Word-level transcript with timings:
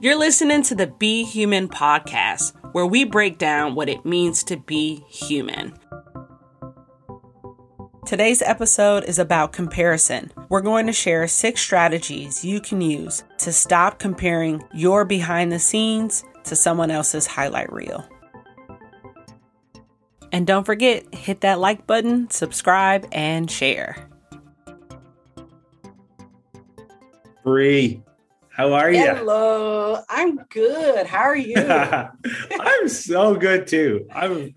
You're 0.00 0.18
listening 0.18 0.62
to 0.64 0.74
the 0.74 0.88
Be 0.88 1.22
Human 1.22 1.68
podcast, 1.68 2.52
where 2.72 2.84
we 2.84 3.04
break 3.04 3.38
down 3.38 3.76
what 3.76 3.88
it 3.88 4.04
means 4.04 4.42
to 4.44 4.56
be 4.56 5.04
human. 5.08 5.72
Today's 8.04 8.42
episode 8.42 9.04
is 9.04 9.20
about 9.20 9.52
comparison. 9.52 10.32
We're 10.48 10.62
going 10.62 10.86
to 10.86 10.92
share 10.92 11.28
six 11.28 11.60
strategies 11.60 12.44
you 12.44 12.60
can 12.60 12.80
use 12.80 13.22
to 13.38 13.52
stop 13.52 14.00
comparing 14.00 14.64
your 14.74 15.04
behind 15.04 15.52
the 15.52 15.60
scenes 15.60 16.24
to 16.42 16.56
someone 16.56 16.90
else's 16.90 17.28
highlight 17.28 17.72
reel. 17.72 18.04
And 20.32 20.44
don't 20.44 20.66
forget, 20.66 21.14
hit 21.14 21.42
that 21.42 21.60
like 21.60 21.86
button, 21.86 22.28
subscribe, 22.30 23.06
and 23.12 23.48
share. 23.48 24.10
Bree, 27.44 28.02
how 28.54 28.72
are 28.72 28.90
you? 28.90 29.04
Hello, 29.04 30.00
I'm 30.08 30.36
good. 30.48 31.06
How 31.06 31.22
are 31.22 31.36
you? 31.36 31.56
I'm 32.60 32.88
so 32.88 33.34
good 33.34 33.66
too. 33.66 34.06
I'm 34.14 34.54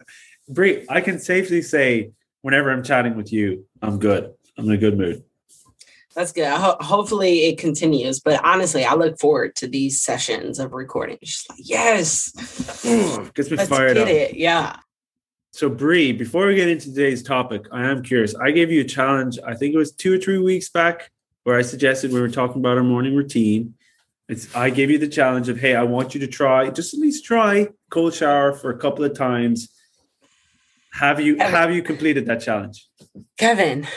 Bree. 0.48 0.86
I 0.88 1.02
can 1.02 1.20
safely 1.20 1.64
say, 1.64 2.12
whenever 2.44 2.72
I'm 2.72 2.84
chatting 2.84 3.16
with 3.16 3.34
you, 3.34 3.66
I'm 3.82 3.98
good. 3.98 4.32
I'm 4.56 4.66
in 4.66 4.72
a 4.72 4.78
good 4.78 4.98
mood. 5.00 5.24
That's 6.14 6.32
good. 6.32 6.48
Ho- 6.48 6.78
hopefully 6.80 7.46
it 7.46 7.58
continues. 7.58 8.20
But 8.20 8.44
honestly, 8.44 8.86
I 8.86 8.94
look 8.94 9.20
forward 9.20 9.56
to 9.58 9.68
these 9.68 10.00
sessions 10.00 10.60
of 10.60 10.74
recording. 10.74 11.18
Just 11.24 11.50
like, 11.50 11.60
yes, 11.64 12.32
gets 13.34 13.50
me 13.50 13.58
Let's 13.58 13.70
fired 13.70 13.96
get 13.96 14.04
up. 14.04 14.08
It. 14.08 14.36
Yeah. 14.36 14.78
So, 15.54 15.70
Bree, 15.70 16.12
before 16.12 16.46
we 16.46 16.54
get 16.56 16.70
into 16.70 16.86
today's 16.86 17.24
topic, 17.24 17.66
I 17.72 17.88
am 17.88 18.04
curious. 18.04 18.36
I 18.36 18.52
gave 18.52 18.72
you 18.72 18.82
a 18.82 18.84
challenge. 18.84 19.40
I 19.46 19.56
think 19.56 19.74
it 19.74 19.78
was 19.78 19.92
two 19.92 20.14
or 20.14 20.20
three 20.20 20.38
weeks 20.38 20.70
back, 20.70 21.10
where 21.44 21.58
I 21.58 21.64
suggested 21.64 22.12
we 22.12 22.22
were 22.22 22.30
talking 22.30 22.62
about 22.62 22.78
our 22.78 22.84
morning 22.84 23.16
routine. 23.16 23.74
It's 24.30 24.54
I 24.54 24.70
gave 24.70 24.92
you 24.92 24.98
the 24.98 25.08
challenge 25.08 25.48
of, 25.48 25.58
hey, 25.60 25.76
I 25.76 25.84
want 25.84 26.14
you 26.14 26.20
to 26.22 26.28
try, 26.28 26.70
just 26.70 26.94
at 26.94 27.00
least 27.00 27.24
try 27.24 27.70
cold 27.90 28.14
shower 28.14 28.54
for 28.54 28.70
a 28.72 28.78
couple 28.78 29.06
of 29.06 29.14
times. 29.14 29.70
Have 30.94 31.20
you 31.22 31.38
Kevin, 31.38 31.54
have 31.54 31.72
you 31.72 31.82
completed 31.82 32.26
that 32.26 32.42
challenge? 32.42 32.88
Kevin, 33.38 33.88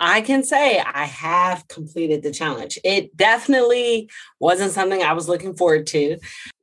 I 0.00 0.20
can 0.22 0.42
say 0.42 0.80
I 0.80 1.04
have 1.04 1.68
completed 1.68 2.22
the 2.22 2.32
challenge. 2.32 2.78
It 2.82 3.16
definitely 3.16 4.10
wasn't 4.40 4.72
something 4.72 5.02
I 5.02 5.12
was 5.12 5.28
looking 5.28 5.54
forward 5.54 5.86
to. 5.88 6.18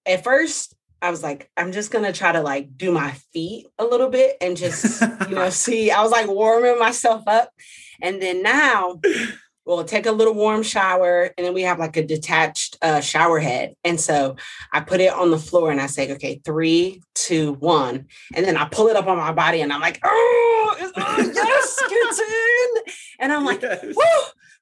At 0.05 0.23
first, 0.23 0.75
I 1.01 1.09
was 1.09 1.23
like, 1.23 1.49
I'm 1.55 1.71
just 1.71 1.91
gonna 1.91 2.13
try 2.13 2.31
to 2.31 2.41
like 2.41 2.77
do 2.77 2.91
my 2.91 3.11
feet 3.33 3.67
a 3.79 3.85
little 3.85 4.09
bit 4.09 4.37
and 4.41 4.57
just, 4.57 5.01
you 5.29 5.35
know, 5.35 5.49
see. 5.51 5.91
I 5.91 6.01
was 6.01 6.11
like 6.11 6.27
warming 6.27 6.79
myself 6.79 7.23
up. 7.27 7.49
And 8.01 8.21
then 8.21 8.41
now 8.41 8.99
we'll 9.65 9.83
take 9.83 10.05
a 10.05 10.11
little 10.11 10.33
warm 10.33 10.63
shower 10.63 11.31
and 11.37 11.45
then 11.45 11.53
we 11.53 11.61
have 11.61 11.79
like 11.79 11.97
a 11.97 12.05
detached 12.05 12.77
uh, 12.81 12.99
shower 12.99 13.39
head 13.39 13.75
and 13.83 13.99
so 13.99 14.35
i 14.71 14.79
put 14.79 15.01
it 15.01 15.13
on 15.13 15.31
the 15.31 15.37
floor 15.37 15.71
and 15.71 15.81
i 15.81 15.85
say 15.85 16.11
okay 16.11 16.41
three 16.43 17.01
two 17.15 17.53
one 17.53 18.05
and 18.33 18.45
then 18.45 18.57
i 18.57 18.65
pull 18.65 18.87
it 18.87 18.95
up 18.95 19.07
on 19.07 19.17
my 19.17 19.31
body 19.31 19.61
and 19.61 19.71
i'm 19.71 19.81
like 19.81 19.99
oh, 20.03 20.75
oh 20.97 21.31
yes 21.33 21.81
in 21.89 22.93
and 23.19 23.31
i'm 23.31 23.45
like 23.45 23.61
yes. 23.61 23.83
woo, 23.83 24.03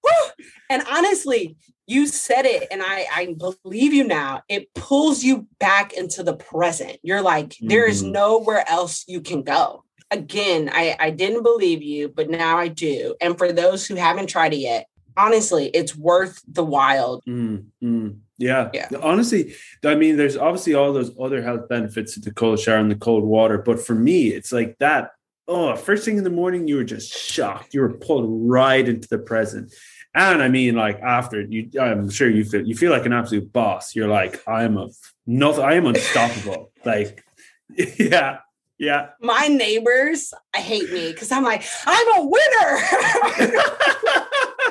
woo. 0.04 0.46
and 0.70 0.84
honestly 0.90 1.56
you 1.88 2.08
said 2.08 2.46
it 2.46 2.68
and 2.72 2.82
I, 2.82 3.06
I 3.14 3.36
believe 3.38 3.94
you 3.94 4.06
now 4.06 4.44
it 4.48 4.74
pulls 4.76 5.24
you 5.24 5.48
back 5.60 5.94
into 5.94 6.24
the 6.24 6.36
present 6.36 6.98
you're 7.02 7.22
like 7.22 7.50
mm-hmm. 7.50 7.68
there 7.68 7.88
is 7.88 8.02
mm-hmm. 8.02 8.14
nowhere 8.14 8.64
else 8.70 9.04
you 9.08 9.20
can 9.20 9.42
go 9.42 9.84
again, 10.12 10.70
I, 10.72 10.96
I 11.00 11.10
didn't 11.10 11.44
believe 11.44 11.82
you, 11.82 12.10
but 12.10 12.30
now 12.30 12.58
I 12.58 12.68
do. 12.68 13.16
And 13.22 13.38
for 13.38 13.52
those 13.52 13.88
who 13.88 13.96
haven't 13.96 14.28
tried 14.28 14.54
it 14.54 14.58
yet, 14.58 14.88
honestly, 15.18 15.68
it's 15.74 15.96
worth 15.96 16.42
the 16.48 16.64
while. 16.64 17.22
Mm, 17.28 17.66
mm, 17.84 18.18
yeah. 18.38 18.70
yeah. 18.74 18.90
Honestly, 19.02 19.54
I 19.86 19.96
mean, 19.96 20.18
there's 20.18 20.38
obviously 20.38 20.74
all 20.74 20.94
those 20.94 21.12
other 21.20 21.42
health 21.42 21.70
benefits 21.70 22.18
of 22.18 22.24
the 22.24 22.34
cold 22.34 22.60
shower 22.60 22.78
and 22.78 22.92
the 22.92 22.96
cold 22.96 23.24
water. 23.24 23.58
But 23.58 23.80
for 23.80 23.96
me, 23.96 24.28
it's 24.28 24.52
like 24.52 24.78
that. 24.80 25.12
Oh, 25.48 25.76
first 25.76 26.06
thing 26.06 26.18
in 26.18 26.24
the 26.24 26.30
morning, 26.30 26.68
you 26.68 26.78
were 26.78 26.84
just 26.84 27.12
shocked. 27.14 27.74
You 27.74 27.82
were 27.82 27.94
pulled 27.94 28.26
right 28.50 28.88
into 28.88 29.08
the 29.08 29.18
present. 29.18 29.74
And 30.14 30.42
I 30.42 30.50
mean, 30.50 30.76
like 30.76 31.00
after 31.02 31.42
you, 31.42 31.70
I'm 31.80 32.10
sure 32.10 32.30
you 32.30 32.44
feel 32.44 32.66
you 32.66 32.76
feel 32.76 32.92
like 32.92 33.06
an 33.06 33.14
absolute 33.14 33.52
boss. 33.54 33.96
You're 33.96 34.10
like, 34.10 34.46
I 34.48 34.64
am 34.64 34.78
a 34.78 34.90
nothing. 35.26 35.64
I 35.64 35.74
am 35.76 35.86
unstoppable. 35.86 36.72
like, 36.86 37.24
yeah, 37.98 38.40
yeah. 38.78 39.10
My 39.22 39.48
neighbors 39.48 40.34
I 40.54 40.60
hate 40.60 40.92
me 40.92 41.12
because 41.12 41.32
I'm 41.32 41.44
like, 41.44 41.64
I'm 41.86 42.22
a 42.22 42.26
winner. 42.26 43.62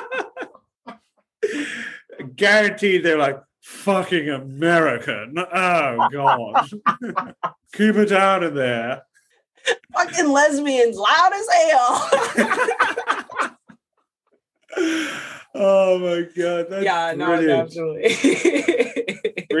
Guaranteed 2.35 3.03
they're 3.03 3.17
like, 3.17 3.39
fucking 3.61 4.29
American. 4.29 5.35
Oh 5.37 6.09
God. 6.11 6.69
Keep 7.73 7.95
it 7.95 8.11
out 8.11 8.43
of 8.43 8.53
there. 8.53 9.01
Fucking 9.93 10.29
lesbians 10.29 10.97
loud 10.97 11.31
as 11.33 11.47
hell. 11.53 12.09
oh 15.55 15.99
my 15.99 16.27
god. 16.35 16.67
That's 16.69 16.83
yeah, 16.83 17.13
no, 17.15 17.27
brilliant. 17.27 17.69
definitely. 17.69 18.15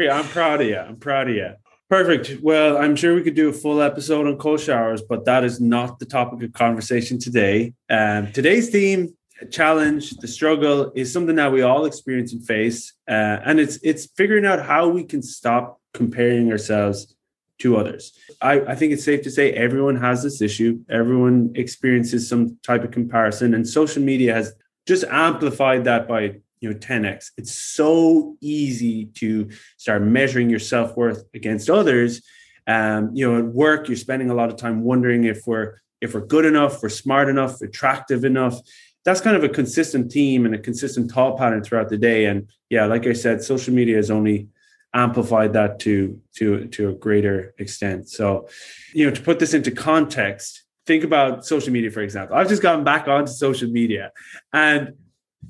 I'm 0.09 0.25
proud 0.25 0.59
of 0.61 0.67
you. 0.67 0.77
I'm 0.77 0.97
proud 0.97 1.29
of 1.29 1.35
you. 1.35 1.51
Perfect. 1.89 2.41
Well, 2.41 2.77
I'm 2.77 2.95
sure 2.95 3.13
we 3.13 3.21
could 3.21 3.35
do 3.35 3.49
a 3.49 3.53
full 3.53 3.81
episode 3.81 4.25
on 4.25 4.37
cold 4.37 4.61
showers, 4.61 5.01
but 5.01 5.25
that 5.25 5.43
is 5.43 5.59
not 5.59 5.99
the 5.99 6.05
topic 6.05 6.41
of 6.41 6.53
conversation 6.53 7.19
today. 7.19 7.73
Um, 7.89 8.31
today's 8.31 8.69
theme, 8.69 9.13
challenge, 9.49 10.11
the 10.17 10.27
struggle, 10.27 10.91
is 10.95 11.11
something 11.11 11.35
that 11.35 11.51
we 11.51 11.61
all 11.61 11.85
experience 11.85 12.33
and 12.33 12.45
face, 12.45 12.93
uh, 13.07 13.39
and 13.45 13.59
it's 13.59 13.79
it's 13.83 14.07
figuring 14.17 14.45
out 14.45 14.65
how 14.65 14.87
we 14.87 15.03
can 15.03 15.21
stop 15.21 15.79
comparing 15.93 16.51
ourselves 16.51 17.15
to 17.59 17.77
others. 17.77 18.13
I, 18.41 18.61
I 18.61 18.75
think 18.75 18.93
it's 18.93 19.03
safe 19.03 19.21
to 19.23 19.31
say 19.31 19.51
everyone 19.53 19.95
has 19.97 20.23
this 20.23 20.41
issue. 20.41 20.79
Everyone 20.89 21.51
experiences 21.55 22.27
some 22.27 22.57
type 22.63 22.83
of 22.83 22.91
comparison, 22.91 23.53
and 23.53 23.67
social 23.67 24.01
media 24.01 24.33
has 24.33 24.53
just 24.87 25.03
amplified 25.05 25.83
that 25.85 26.07
by 26.07 26.35
you 26.59 26.69
know 26.69 26.75
10x 26.75 27.31
it's 27.37 27.51
so 27.53 28.37
easy 28.39 29.05
to 29.05 29.49
start 29.77 30.01
measuring 30.03 30.49
your 30.49 30.59
self-worth 30.59 31.23
against 31.33 31.69
others 31.69 32.21
um, 32.67 33.09
you 33.13 33.29
know 33.29 33.39
at 33.39 33.45
work 33.45 33.87
you're 33.87 33.97
spending 33.97 34.29
a 34.29 34.33
lot 34.33 34.49
of 34.49 34.57
time 34.57 34.83
wondering 34.83 35.23
if 35.23 35.41
we're 35.47 35.79
if 36.01 36.13
we're 36.13 36.25
good 36.25 36.45
enough 36.45 36.81
we're 36.81 36.89
smart 36.89 37.29
enough 37.29 37.61
attractive 37.61 38.23
enough 38.23 38.59
that's 39.03 39.21
kind 39.21 39.35
of 39.35 39.43
a 39.43 39.49
consistent 39.49 40.11
theme 40.11 40.45
and 40.45 40.53
a 40.53 40.59
consistent 40.59 41.11
thought 41.11 41.37
pattern 41.37 41.63
throughout 41.63 41.89
the 41.89 41.97
day. 41.97 42.25
And 42.25 42.47
yeah 42.69 42.85
like 42.85 43.05
i 43.05 43.13
said 43.13 43.43
social 43.43 43.73
media 43.73 43.97
has 43.97 44.09
only 44.09 44.47
amplified 44.93 45.53
that 45.53 45.79
to 45.79 46.19
to 46.35 46.67
to 46.67 46.89
a 46.89 46.93
greater 46.93 47.53
extent. 47.59 48.09
So 48.09 48.47
you 48.93 49.05
know 49.05 49.11
to 49.13 49.21
put 49.21 49.39
this 49.39 49.53
into 49.53 49.71
context 49.71 50.63
think 50.87 51.03
about 51.03 51.45
social 51.45 51.71
media 51.71 51.91
for 51.91 52.01
example. 52.01 52.35
I've 52.35 52.49
just 52.49 52.61
gotten 52.61 52.83
back 52.83 53.07
onto 53.07 53.31
social 53.31 53.69
media 53.69 54.11
and 54.51 54.93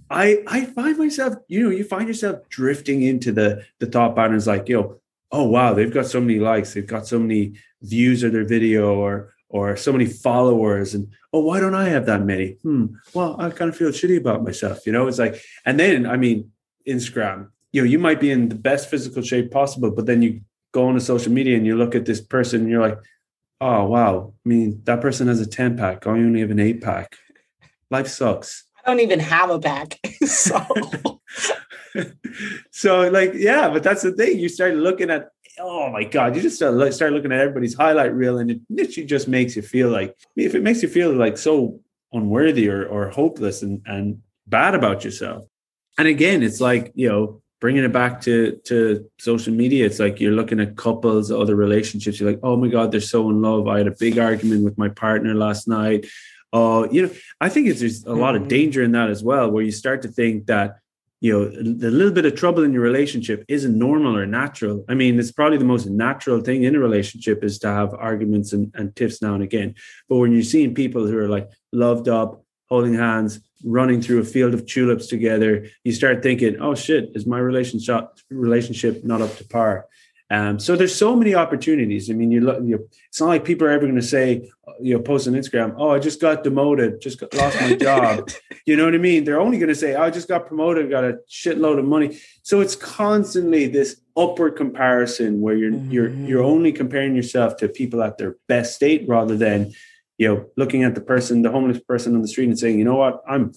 I 0.10 0.44
I 0.48 0.66
find 0.66 0.98
myself, 0.98 1.36
you 1.48 1.64
know, 1.64 1.70
you 1.70 1.84
find 1.84 2.08
yourself 2.08 2.48
drifting 2.50 3.02
into 3.04 3.32
the 3.32 3.66
the 3.80 3.86
thought 3.86 4.16
patterns 4.16 4.48
like, 4.48 4.68
you 4.70 4.76
know, 4.76 5.02
oh 5.32 5.46
wow, 5.46 5.74
they've 5.74 5.94
got 5.94 6.06
so 6.06 6.20
many 6.20 6.40
likes, 6.40 6.74
they've 6.74 6.86
got 6.86 7.08
so 7.08 7.20
many 7.20 7.54
views 7.82 8.24
of 8.24 8.32
their 8.34 8.46
video 8.46 8.96
or 8.96 9.34
or 9.52 9.76
so 9.76 9.92
many 9.92 10.06
followers 10.06 10.94
and 10.94 11.08
oh 11.34 11.40
why 11.40 11.60
don't 11.60 11.76
i 11.76 11.88
have 11.88 12.06
that 12.06 12.22
many? 12.24 12.58
Hmm 12.64 12.86
well 13.14 13.36
i 13.40 13.50
kind 13.50 13.70
of 13.70 13.76
feel 13.76 13.90
shitty 13.90 14.18
about 14.18 14.44
myself 14.44 14.86
you 14.86 14.92
know? 14.92 15.08
It's 15.08 15.20
like 15.20 15.42
and 15.66 15.80
then 15.80 16.06
i 16.06 16.18
mean 16.18 16.52
instagram 16.88 17.50
you 17.72 17.82
know 17.82 17.88
you 17.88 18.00
might 18.00 18.20
be 18.20 18.32
in 18.32 18.50
the 18.50 18.56
best 18.56 18.90
physical 18.90 19.22
shape 19.22 19.52
possible 19.52 19.92
but 19.92 20.06
then 20.06 20.22
you 20.22 20.42
go 20.72 20.88
on 20.88 20.96
to 20.96 21.00
social 21.00 21.32
media 21.32 21.56
and 21.56 21.66
you 21.66 21.76
look 21.78 21.94
at 21.96 22.06
this 22.06 22.22
person 22.22 22.62
and 22.62 22.70
you're 22.70 22.82
like 22.82 22.98
oh 23.60 23.86
wow 23.86 24.34
i 24.34 24.50
mean 24.50 24.82
that 24.86 25.02
person 25.02 25.28
has 25.28 25.40
a 25.40 25.46
10 25.46 25.78
pack 25.78 26.08
i 26.08 26.10
only 26.10 26.40
have 26.42 26.52
an 26.52 26.60
8 26.60 26.82
pack. 26.82 27.18
Life 27.92 28.08
sucks. 28.08 28.64
I 28.86 28.90
don't 28.90 29.02
even 29.02 29.20
have 29.20 29.50
a 29.50 29.60
pack 29.60 30.00
so. 30.26 30.66
So 32.72 33.10
like 33.10 33.34
yeah, 33.36 33.70
but 33.70 33.84
that's 33.84 34.02
the 34.02 34.14
thing. 34.14 34.40
You 34.40 34.50
start 34.50 34.76
looking 34.76 35.10
at 35.10 35.30
oh 35.60 35.90
my 35.90 36.04
god, 36.04 36.36
you 36.36 36.42
just 36.42 36.56
start 36.56 36.94
start 36.94 37.14
looking 37.14 37.32
at 37.32 37.40
everybody's 37.40 37.76
highlight 37.76 38.14
reel, 38.14 38.38
and 38.38 38.52
it 38.52 38.62
literally 38.70 39.08
just 39.08 39.28
makes 39.28 39.56
you 39.56 39.62
feel 39.62 39.90
like 39.90 40.16
if 40.36 40.56
it 40.56 40.64
makes 40.64 40.82
you 40.82 40.90
feel 40.90 41.14
like 41.14 41.38
so 41.38 41.80
unworthy 42.14 42.70
or 42.70 42.86
or 42.86 43.10
hopeless 43.10 43.62
and 43.62 43.82
and 43.86 44.22
bad 44.48 44.76
about 44.76 45.04
yourself. 45.04 45.46
And 45.98 46.08
again, 46.08 46.44
it's 46.44 46.62
like 46.62 46.92
you 46.96 47.10
know 47.10 47.42
bringing 47.60 47.84
it 47.84 47.94
back 47.94 48.22
to 48.22 48.60
to 48.66 49.08
social 49.20 49.54
media 49.54 49.86
it's 49.86 50.00
like 50.00 50.20
you're 50.20 50.32
looking 50.32 50.60
at 50.60 50.76
couples 50.76 51.32
other 51.32 51.56
relationships 51.56 52.20
you're 52.20 52.32
like 52.32 52.40
oh 52.42 52.56
my 52.56 52.68
god 52.68 52.92
they're 52.92 53.00
so 53.00 53.30
in 53.30 53.40
love 53.40 53.68
i 53.68 53.78
had 53.78 53.86
a 53.86 53.96
big 54.00 54.18
argument 54.18 54.64
with 54.64 54.76
my 54.80 54.90
partner 54.90 55.36
last 55.36 55.68
night 55.68 56.08
uh, 56.54 56.88
you 56.92 57.04
know, 57.04 57.14
I 57.40 57.50
think 57.50 57.68
it's, 57.68 57.80
there's 57.80 58.04
a 58.04 58.14
lot 58.14 58.36
of 58.36 58.42
mm-hmm. 58.42 58.50
danger 58.50 58.84
in 58.84 58.92
that 58.92 59.10
as 59.10 59.24
well, 59.24 59.50
where 59.50 59.64
you 59.64 59.72
start 59.72 60.02
to 60.02 60.10
think 60.10 60.48
that, 60.48 60.78
you 61.22 61.32
know, 61.32 61.46
the 61.46 61.92
little 61.92 62.12
bit 62.12 62.26
of 62.26 62.36
trouble 62.36 62.64
in 62.64 62.74
your 62.74 62.82
relationship 62.82 63.46
isn't 63.48 63.78
normal 63.78 64.18
or 64.18 64.26
natural. 64.26 64.84
I 64.90 64.96
mean, 64.96 65.20
it's 65.20 65.32
probably 65.32 65.60
the 65.60 65.66
most 65.66 65.86
natural 65.86 66.42
thing 66.42 66.64
in 66.64 66.76
a 66.76 66.80
relationship 66.80 67.44
is 67.44 67.60
to 67.60 67.68
have 67.68 67.94
arguments 67.94 68.54
and, 68.54 68.72
and 68.74 68.96
tiffs 68.96 69.22
now 69.22 69.36
and 69.36 69.44
again. 69.44 69.76
But 70.10 70.18
when 70.18 70.32
you're 70.32 70.42
seeing 70.42 70.74
people 70.74 71.06
who 71.06 71.18
are 71.20 71.30
like 71.30 71.48
loved 71.72 72.10
up, 72.10 72.44
holding 72.70 72.96
hands, 72.96 73.40
running 73.64 74.02
through 74.02 74.20
a 74.20 74.24
field 74.24 74.56
of 74.56 74.66
tulips 74.66 75.06
together, 75.06 75.68
you 75.84 75.92
start 75.92 76.24
thinking, 76.24 76.60
"Oh 76.60 76.74
shit, 76.74 77.12
is 77.14 77.28
my 77.28 77.38
relationship 77.38 78.10
relationship 78.32 79.04
not 79.04 79.22
up 79.22 79.36
to 79.38 79.46
par?" 79.46 79.86
Um, 80.32 80.60
so 80.60 80.76
there's 80.76 80.96
so 80.96 81.16
many 81.16 81.36
opportunities. 81.36 82.10
I 82.10 82.14
mean, 82.14 82.32
you 82.32 82.42
look. 82.42 82.64
You, 82.64 82.90
it's 83.10 83.20
not 83.20 83.28
like 83.28 83.44
people 83.44 83.68
are 83.68 83.72
ever 83.72 83.86
going 83.86 83.96
to 83.96 84.02
say, 84.02 84.50
you 84.82 84.96
know, 84.96 85.02
post 85.02 85.28
on 85.28 85.34
Instagram, 85.34 85.76
"Oh, 85.78 85.92
I 85.92 86.00
just 86.00 86.20
got 86.22 86.44
demoted, 86.44 87.02
just 87.02 87.20
got, 87.20 87.34
lost 87.34 87.60
my 87.62 87.76
job." 87.76 88.30
you 88.66 88.76
know 88.76 88.86
what 88.86 88.96
I 88.96 89.00
mean? 89.00 89.24
They're 89.24 89.40
only 89.40 89.58
going 89.58 89.70
to 89.70 89.76
say, 89.76 89.96
oh, 89.96 90.04
"I 90.04 90.10
just 90.10 90.28
got 90.28 90.48
promoted, 90.48 90.90
got 90.90 91.04
a 91.04 91.20
shitload 91.30 91.80
of 91.80 91.86
money." 91.86 92.20
So 92.44 92.62
it's 92.62 92.76
constantly 92.76 93.68
this 93.68 94.02
upward 94.18 94.56
comparison 94.56 95.42
where 95.42 95.56
you're 95.56 95.72
mm-hmm. 95.72 95.92
you're 95.92 96.10
you're 96.10 96.44
only 96.44 96.72
comparing 96.72 97.16
yourself 97.16 97.58
to 97.58 97.68
people 97.68 98.04
at 98.04 98.18
their 98.18 98.38
best 98.48 98.76
state 98.76 99.08
rather 99.08 99.38
than, 99.38 99.74
you 100.18 100.28
know, 100.28 100.46
looking 100.58 100.84
at 100.84 100.96
the 100.96 101.02
person, 101.02 101.42
the 101.42 101.52
homeless 101.52 101.80
person 101.80 102.16
on 102.16 102.22
the 102.22 102.28
street, 102.28 102.48
and 102.48 102.60
saying, 102.60 102.78
"You 102.78 102.86
know 102.86 102.98
what? 102.98 103.22
I'm 103.28 103.54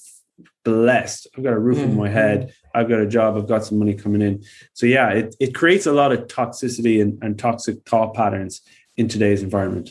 blessed. 0.65 1.29
I've 1.37 1.45
got 1.45 1.53
a 1.53 1.59
roof 1.59 1.79
mm-hmm. 1.79 1.91
over 1.91 2.01
my 2.01 2.09
head. 2.09 2.53
I've 2.75 2.89
got 2.89 3.01
a 3.01 3.07
job. 3.07 3.37
I've 3.37 3.49
got 3.49 3.65
some 3.65 3.79
money 3.79 3.95
coming 3.95 4.23
in. 4.23 4.43
So 4.73 4.87
yeah, 4.87 5.11
it, 5.11 5.37
it 5.39 5.55
creates 5.55 5.87
a 5.87 5.93
lot 5.93 6.13
of 6.13 6.27
toxicity 6.27 7.01
and, 7.01 7.23
and 7.23 7.39
toxic 7.39 7.87
thought 7.89 8.15
patterns 8.15 8.63
in 8.97 9.09
today's 9.09 9.43
environment. 9.43 9.91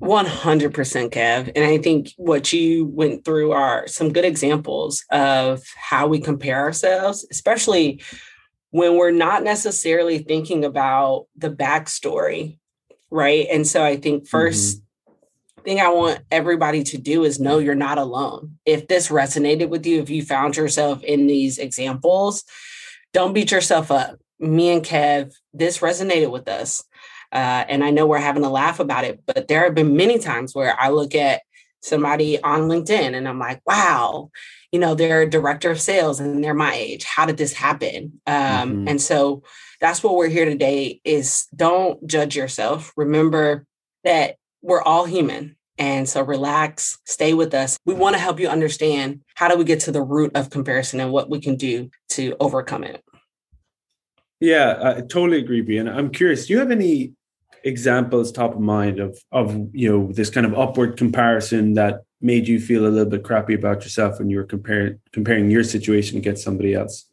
100% 0.00 1.10
Kev. 1.10 1.52
And 1.54 1.64
I 1.64 1.78
think 1.78 2.12
what 2.16 2.52
you 2.52 2.86
went 2.86 3.24
through 3.24 3.52
are 3.52 3.86
some 3.86 4.12
good 4.12 4.24
examples 4.24 5.04
of 5.10 5.62
how 5.76 6.06
we 6.06 6.20
compare 6.20 6.60
ourselves, 6.60 7.26
especially 7.30 8.02
when 8.70 8.96
we're 8.96 9.10
not 9.10 9.42
necessarily 9.42 10.18
thinking 10.18 10.64
about 10.64 11.26
the 11.36 11.50
backstory. 11.50 12.58
Right. 13.10 13.46
And 13.50 13.66
so 13.66 13.84
I 13.84 13.96
think 13.96 14.28
1st 14.28 14.74
mm-hmm 14.74 14.84
thing 15.62 15.80
I 15.80 15.88
want 15.88 16.20
everybody 16.30 16.82
to 16.84 16.98
do 16.98 17.24
is 17.24 17.40
know 17.40 17.58
you're 17.58 17.74
not 17.74 17.98
alone. 17.98 18.58
If 18.64 18.88
this 18.88 19.08
resonated 19.08 19.68
with 19.68 19.86
you, 19.86 20.00
if 20.00 20.10
you 20.10 20.24
found 20.24 20.56
yourself 20.56 21.02
in 21.04 21.26
these 21.26 21.58
examples, 21.58 22.44
don't 23.12 23.32
beat 23.32 23.50
yourself 23.50 23.90
up. 23.90 24.18
Me 24.38 24.70
and 24.70 24.82
Kev, 24.82 25.32
this 25.52 25.78
resonated 25.78 26.30
with 26.30 26.48
us. 26.48 26.82
Uh, 27.32 27.64
and 27.68 27.84
I 27.84 27.90
know 27.90 28.06
we're 28.06 28.18
having 28.18 28.44
a 28.44 28.50
laugh 28.50 28.80
about 28.80 29.04
it, 29.04 29.20
but 29.26 29.48
there 29.48 29.64
have 29.64 29.74
been 29.74 29.96
many 29.96 30.18
times 30.18 30.54
where 30.54 30.78
I 30.78 30.88
look 30.88 31.14
at 31.14 31.42
somebody 31.82 32.42
on 32.42 32.62
LinkedIn 32.62 33.14
and 33.16 33.26
I'm 33.26 33.38
like, 33.38 33.60
wow, 33.66 34.30
you 34.72 34.78
know, 34.78 34.94
they're 34.94 35.22
a 35.22 35.30
director 35.30 35.70
of 35.70 35.80
sales 35.80 36.20
and 36.20 36.42
they're 36.42 36.54
my 36.54 36.74
age. 36.74 37.04
How 37.04 37.26
did 37.26 37.36
this 37.36 37.52
happen? 37.52 38.20
Um, 38.26 38.34
mm-hmm. 38.34 38.88
And 38.88 39.00
so 39.00 39.42
that's 39.80 40.02
what 40.02 40.16
we're 40.16 40.28
here 40.28 40.44
today 40.44 41.00
is 41.04 41.46
don't 41.54 42.06
judge 42.06 42.36
yourself. 42.36 42.92
Remember 42.96 43.64
that 44.04 44.36
we're 44.62 44.82
all 44.82 45.06
human. 45.06 45.56
And 45.78 46.06
so 46.06 46.22
relax, 46.22 46.98
stay 47.06 47.32
with 47.32 47.54
us. 47.54 47.78
We 47.86 47.94
want 47.94 48.14
to 48.14 48.20
help 48.20 48.38
you 48.38 48.48
understand 48.48 49.20
how 49.34 49.48
do 49.48 49.56
we 49.56 49.64
get 49.64 49.80
to 49.80 49.92
the 49.92 50.02
root 50.02 50.32
of 50.34 50.50
comparison 50.50 51.00
and 51.00 51.10
what 51.10 51.30
we 51.30 51.40
can 51.40 51.56
do 51.56 51.90
to 52.10 52.36
overcome 52.38 52.84
it. 52.84 53.02
Yeah, 54.40 54.78
I 54.82 55.00
totally 55.00 55.38
agree, 55.38 55.62
Brian. 55.62 55.88
I'm 55.88 56.10
curious, 56.10 56.46
do 56.46 56.52
you 56.52 56.58
have 56.58 56.70
any 56.70 57.12
examples 57.64 58.32
top 58.32 58.54
of 58.54 58.60
mind 58.60 58.98
of 58.98 59.18
of 59.32 59.56
you 59.72 59.90
know 59.90 60.12
this 60.12 60.30
kind 60.30 60.46
of 60.46 60.54
upward 60.54 60.96
comparison 60.96 61.74
that 61.74 62.02
made 62.20 62.46
you 62.48 62.60
feel 62.60 62.86
a 62.86 62.88
little 62.88 63.08
bit 63.08 63.24
crappy 63.24 63.54
about 63.54 63.82
yourself 63.82 64.18
when 64.18 64.30
you 64.30 64.36
were 64.36 64.44
comparing 64.44 64.98
comparing 65.12 65.50
your 65.50 65.64
situation 65.64 66.18
against 66.18 66.44
somebody 66.44 66.74
else? 66.74 67.08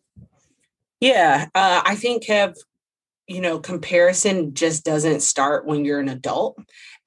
Yeah, 1.00 1.48
uh, 1.54 1.82
I 1.86 1.96
think 1.96 2.26
have 2.26 2.56
you 3.28 3.42
know 3.42 3.60
comparison 3.60 4.54
just 4.54 4.84
doesn't 4.86 5.22
start 5.22 5.66
when 5.66 5.86
you're 5.86 6.00
an 6.00 6.10
adult 6.10 6.58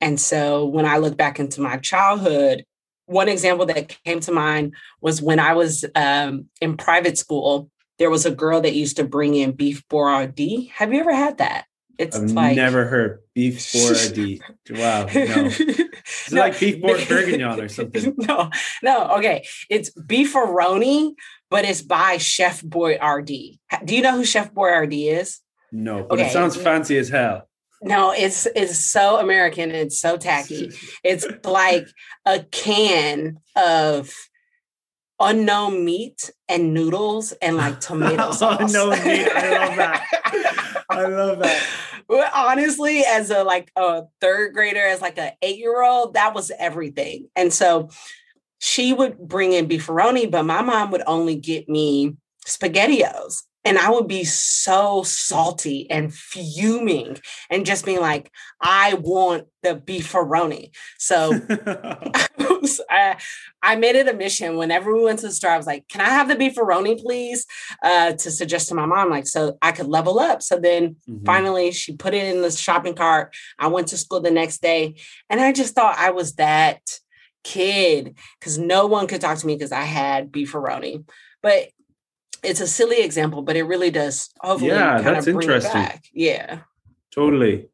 and 0.01 0.21
so 0.21 0.65
when 0.67 0.87
I 0.87 0.99
look 0.99 1.17
back 1.17 1.39
into 1.39 1.61
my 1.61 1.77
childhood, 1.77 2.65
one 3.07 3.29
example 3.29 3.67
that 3.67 3.97
came 4.05 4.21
to 4.21 4.33
mind 4.33 4.75
was 5.01 5.21
when 5.21 5.39
I 5.39 5.55
was 5.55 5.85
um, 5.95 6.47
in 6.61 6.77
private 6.77 7.19
school, 7.19 7.71
there 7.99 8.11
was 8.11 8.25
a 8.25 8.31
girl 8.31 8.61
that 8.63 8.75
used 8.75 8.97
to 8.97 9.05
bring 9.05 9.35
in 9.35 9.53
beef 9.53 9.87
bourrardee. 9.89 10.71
Have 10.71 10.93
you 10.93 11.01
ever 11.01 11.15
had 11.15 11.39
that? 11.39 11.67
It's 12.01 12.17
I've 12.17 12.31
like 12.31 12.57
never 12.57 12.87
heard 12.87 13.21
beef 13.35 13.59
bourrardee. 13.73 14.41
wow, 14.71 15.05
no. 15.05 15.51
It's 16.23 16.33
no, 16.33 16.41
like 16.41 16.59
beef 16.59 16.81
bourguignon 16.81 17.61
or 17.61 17.69
something. 17.79 18.15
No, 18.17 18.51
no. 18.83 19.17
Okay, 19.19 19.47
it's 19.69 19.91
beefaroni, 19.91 21.13
but 21.51 21.67
it's 21.67 21.83
by 21.83 22.17
Chef 22.17 22.63
Boyardee. 22.63 23.59
RD. 23.59 23.87
Do 23.87 23.95
you 23.95 24.01
know 24.01 24.17
who 24.17 24.25
Chef 24.25 24.53
Boyardee 24.55 25.13
is? 25.13 25.41
No, 25.73 26.05
but 26.05 26.19
okay. 26.19 26.29
it 26.29 26.33
sounds 26.33 26.57
fancy 26.57 26.97
as 26.97 27.11
hell. 27.11 27.49
No, 27.83 28.13
it's 28.13 28.47
it's 28.57 28.79
so 28.79 29.19
American. 29.19 29.71
It's 29.71 30.01
so 30.01 30.17
tacky. 30.17 30.71
It's 31.05 31.27
like 31.45 31.87
a 32.25 32.43
can 32.45 33.41
of 33.57 34.11
unknown 35.21 35.85
meat 35.85 36.31
and 36.49 36.73
noodles 36.73 37.33
and 37.43 37.59
like 37.59 37.79
tomato 37.81 38.33
sauce. 38.33 38.59
unknown 38.61 38.91
meat. 39.05 39.29
I 39.31 39.59
love 39.59 39.77
that. 39.77 40.85
I 40.89 41.07
love 41.07 41.39
that. 41.41 41.63
Honestly, 42.35 43.05
as 43.07 43.31
a 43.31 43.45
like 43.45 43.71
a 43.77 44.05
third 44.21 44.55
grader, 44.55 44.85
as 44.85 45.01
like 45.01 45.19
an 45.19 45.33
eight 45.43 45.59
year 45.59 45.83
old, 45.83 46.15
that 46.15 46.35
was 46.35 46.51
everything. 46.59 47.29
And 47.37 47.53
so 47.53 47.91
she 48.59 48.93
would 48.93 49.19
bring 49.19 49.53
in 49.53 49.69
beefaroni, 49.69 50.31
but 50.31 50.45
my 50.45 50.63
mom 50.63 50.91
would 50.91 51.03
only 51.07 51.37
get 51.37 51.69
me 51.69 52.17
spaghettios 52.47 53.43
and 53.65 53.79
I 53.79 53.91
would 53.91 54.09
be 54.09 54.25
so 54.25 55.03
salty 55.03 55.91
and 55.91 56.13
fuming 56.13 57.19
and 57.51 57.67
just 57.67 57.85
being 57.85 58.01
like, 58.01 58.31
I 58.61 58.95
want 58.95 59.47
the 59.63 59.77
beefaroni. 59.77 60.71
So 60.99 61.33
I, 62.91 63.17
I, 63.63 63.77
made 63.77 63.97
it 63.97 64.09
a 64.09 64.15
mission 64.15 64.57
whenever 64.57 64.95
we 64.95 65.05
went 65.05 65.21
to 65.21 65.27
the 65.27 65.33
store. 65.33 65.51
I 65.51 65.57
was 65.57 65.67
like, 65.67 65.89
can 65.89 66.01
I 66.01 66.11
have 66.11 66.29
the 66.29 66.37
beefaroni, 66.37 67.01
please? 67.01 67.47
Uh, 67.83 68.13
to 68.13 68.31
suggest 68.31 68.69
to 68.69 68.75
my 68.75 68.87
mom, 68.87 69.11
like, 69.11 69.27
so 69.27 69.59
I 69.63 69.73
could 69.73 69.87
level 69.87 70.19
up. 70.19 70.43
So 70.43 70.59
then 70.59 70.97
mm-hmm. 71.09 71.25
finally 71.25 71.73
she 71.73 71.97
put 71.97 72.15
it 72.15 72.35
in 72.35 72.43
the 72.43 72.51
shopping 72.51 72.95
cart. 72.95 73.35
I 73.59 73.69
went 73.69 73.89
to 73.89 73.97
school 73.97 74.21
the 74.21 74.31
next 74.31 74.63
day 74.63 74.97
and 75.29 75.41
I 75.41 75.53
just 75.53 75.75
thought 75.75 75.99
I 75.99 76.11
was 76.11 76.35
that 76.35 76.81
kid 77.45 78.17
because 78.39 78.59
no 78.59 78.87
one 78.87 79.07
could 79.07 79.21
talk 79.21 79.39
to 79.39 79.47
me 79.47 79.55
because 79.55 79.73
I 79.73 79.83
had 79.83 80.31
beefaroni. 80.31 81.05
But 81.43 81.71
it's 82.43 82.61
a 82.61 82.67
silly 82.67 83.03
example, 83.03 83.43
but 83.43 83.57
it 83.57 83.65
really 83.65 83.91
does 83.91 84.31
hopefully 84.41 84.71
yeah, 84.71 85.03
kind 85.03 85.17
that's 85.17 85.27
of 85.27 85.35
bring 85.35 85.49
interesting. 85.49 85.71
it 85.71 85.75
back. 85.85 86.05
Yeah. 86.13 86.61
Totally. 87.13 87.69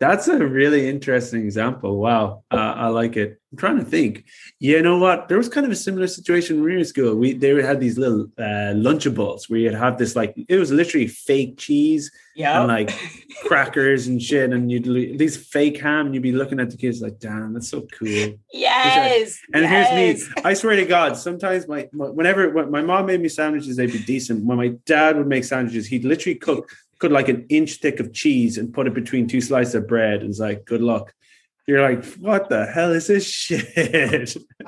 That's 0.00 0.28
a 0.28 0.46
really 0.46 0.88
interesting 0.88 1.42
example. 1.44 1.98
Wow. 1.98 2.44
Uh, 2.52 2.56
I 2.56 2.86
like 2.86 3.16
it. 3.16 3.40
I'm 3.50 3.58
trying 3.58 3.78
to 3.78 3.84
think. 3.84 4.26
You 4.60 4.80
know 4.80 4.98
what? 4.98 5.28
There 5.28 5.38
was 5.38 5.48
kind 5.48 5.66
of 5.66 5.72
a 5.72 5.76
similar 5.76 6.06
situation 6.06 6.56
when 6.56 6.64
we 6.66 6.72
were 6.72 6.78
in 6.78 6.84
school. 6.84 7.16
We 7.16 7.32
they 7.32 7.60
had 7.62 7.80
these 7.80 7.98
little 7.98 8.26
uh, 8.38 8.74
Lunchables 8.76 9.48
where 9.48 9.58
you'd 9.58 9.74
have 9.74 9.98
this 9.98 10.14
like 10.14 10.34
it 10.48 10.56
was 10.56 10.70
literally 10.70 11.08
fake 11.08 11.56
cheese 11.56 12.12
yeah, 12.36 12.60
and 12.60 12.68
like 12.68 12.92
crackers 13.46 14.06
and 14.06 14.22
shit, 14.22 14.52
and 14.52 14.70
you'd 14.70 15.18
these 15.18 15.36
fake 15.36 15.80
ham, 15.80 16.06
and 16.06 16.14
you'd 16.14 16.22
be 16.22 16.32
looking 16.32 16.60
at 16.60 16.70
the 16.70 16.76
kids 16.76 17.00
like, 17.00 17.18
"Damn, 17.18 17.54
that's 17.54 17.68
so 17.70 17.86
cool." 17.98 18.34
Yes. 18.52 19.40
And 19.54 19.64
yes. 19.64 19.90
here's 19.90 20.26
me. 20.36 20.42
I 20.44 20.52
swear 20.52 20.76
to 20.76 20.84
God, 20.84 21.16
sometimes 21.16 21.66
my, 21.66 21.88
my 21.92 22.06
whenever 22.10 22.50
when 22.50 22.70
my 22.70 22.82
mom 22.82 23.06
made 23.06 23.22
me 23.22 23.28
sandwiches, 23.30 23.76
they'd 23.76 23.90
be 23.90 24.02
decent. 24.04 24.44
When 24.44 24.58
my 24.58 24.68
dad 24.84 25.16
would 25.16 25.26
make 25.26 25.44
sandwiches, 25.44 25.86
he'd 25.86 26.04
literally 26.04 26.36
cook 26.36 26.70
cook 26.98 27.12
like 27.12 27.28
an 27.28 27.46
inch 27.48 27.76
thick 27.76 28.00
of 28.00 28.12
cheese 28.12 28.58
and 28.58 28.72
put 28.72 28.86
it 28.86 28.94
between 28.94 29.26
two 29.26 29.40
slices 29.40 29.74
of 29.74 29.88
bread, 29.88 30.20
and 30.20 30.30
it's 30.30 30.40
like, 30.40 30.64
"Good 30.64 30.82
luck." 30.82 31.14
you're 31.68 31.82
like, 31.82 32.02
what 32.14 32.48
the 32.48 32.64
hell 32.64 32.92
is 32.92 33.08
this 33.08 33.30
shit? 33.30 33.68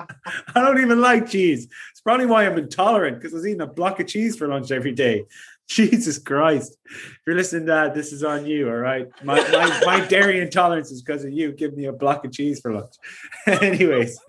I 0.55 0.61
don't 0.61 0.83
even 0.83 1.01
like 1.01 1.31
cheese. 1.31 1.67
It's 1.93 2.03
probably 2.03 2.27
why 2.27 2.45
I'm 2.45 2.59
intolerant 2.59 3.17
because 3.17 3.33
I 3.33 3.37
was 3.37 3.47
eating 3.47 3.63
a 3.63 3.67
block 3.67 4.01
of 4.01 4.07
cheese 4.07 4.37
for 4.37 4.47
lunch 4.47 4.71
every 4.71 4.93
day. 4.93 5.25
Jesus 5.69 6.19
Christ. 6.19 6.77
If 6.85 7.21
you're 7.27 7.37
listening 7.37 7.67
to 7.67 7.73
that, 7.73 7.95
this 7.95 8.13
is 8.13 8.23
on 8.23 8.45
you, 8.45 8.69
all 8.69 8.77
right? 8.77 9.09
My, 9.25 9.41
my, 9.51 9.81
my 9.87 10.07
dairy 10.09 10.41
intolerance 10.41 10.91
is 10.91 11.01
because 11.01 11.25
of 11.25 11.33
you 11.33 11.53
giving 11.53 11.79
me 11.79 11.87
a 11.87 11.93
block 11.93 12.27
of 12.27 12.33
cheese 12.33 12.61
for 12.61 12.75
lunch. 12.75 12.93
Anyways. 13.47 14.21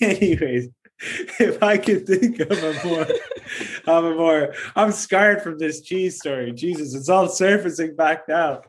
Anyways, 0.00 0.68
if 1.38 1.62
I 1.62 1.78
could 1.78 2.06
think 2.06 2.40
of 2.40 2.50
a 2.52 2.86
more, 2.86 3.06
of 3.86 4.04
a 4.04 4.14
more, 4.14 4.54
I'm 4.76 4.92
scarred 4.92 5.42
from 5.42 5.58
this 5.58 5.80
cheese 5.80 6.18
story. 6.18 6.52
Jesus, 6.52 6.94
it's 6.94 7.08
all 7.08 7.28
surfacing 7.28 7.96
back 7.96 8.28
now. 8.28 8.62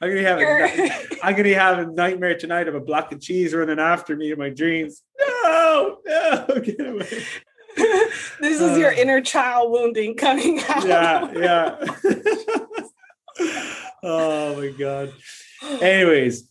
I'm 0.00 0.08
gonna 0.08 0.22
have 0.22 0.38
a, 0.38 1.18
I'm 1.22 1.36
gonna 1.36 1.54
have 1.54 1.78
a 1.78 1.86
nightmare 1.86 2.36
tonight 2.36 2.68
of 2.68 2.74
a 2.74 2.80
block 2.80 3.12
of 3.12 3.20
cheese 3.20 3.52
running 3.52 3.78
after 3.78 4.16
me 4.16 4.32
in 4.32 4.38
my 4.38 4.48
dreams. 4.48 5.02
No, 5.18 5.98
no, 6.06 6.46
get 6.64 6.80
away. 6.80 7.24
this 7.76 8.60
is 8.60 8.72
uh, 8.72 8.76
your 8.76 8.92
inner 8.92 9.20
child 9.20 9.70
wounding 9.70 10.16
coming 10.16 10.60
out. 10.68 10.86
Yeah, 10.86 11.30
yeah. 11.36 11.84
oh 14.02 14.56
my 14.56 14.68
god. 14.78 15.12
Anyways, 15.82 16.48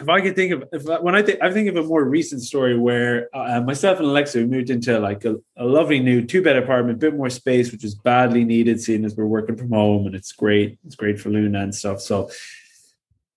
if 0.00 0.08
I 0.08 0.20
could 0.20 0.36
think 0.36 0.52
of 0.52 0.64
if 0.72 0.84
when 1.02 1.14
I 1.14 1.22
think 1.22 1.40
I 1.42 1.50
think 1.50 1.68
of 1.68 1.76
a 1.76 1.82
more 1.82 2.04
recent 2.04 2.42
story 2.42 2.78
where 2.78 3.28
uh, 3.34 3.60
myself 3.62 3.98
and 3.98 4.06
Alexa 4.06 4.46
moved 4.46 4.70
into 4.70 4.98
like 4.98 5.24
a, 5.24 5.36
a 5.56 5.64
lovely 5.64 6.00
new 6.00 6.24
two 6.24 6.42
bed 6.42 6.56
apartment, 6.56 6.96
a 6.96 7.00
bit 7.00 7.16
more 7.16 7.30
space, 7.30 7.72
which 7.72 7.84
is 7.84 7.94
badly 7.94 8.44
needed, 8.44 8.80
seeing 8.80 9.04
as 9.04 9.16
we're 9.16 9.26
working 9.26 9.56
from 9.56 9.70
home 9.70 10.06
and 10.06 10.14
it's 10.14 10.32
great. 10.32 10.78
It's 10.86 10.96
great 10.96 11.18
for 11.18 11.30
Luna 11.30 11.60
and 11.60 11.74
stuff. 11.74 12.00
So 12.00 12.30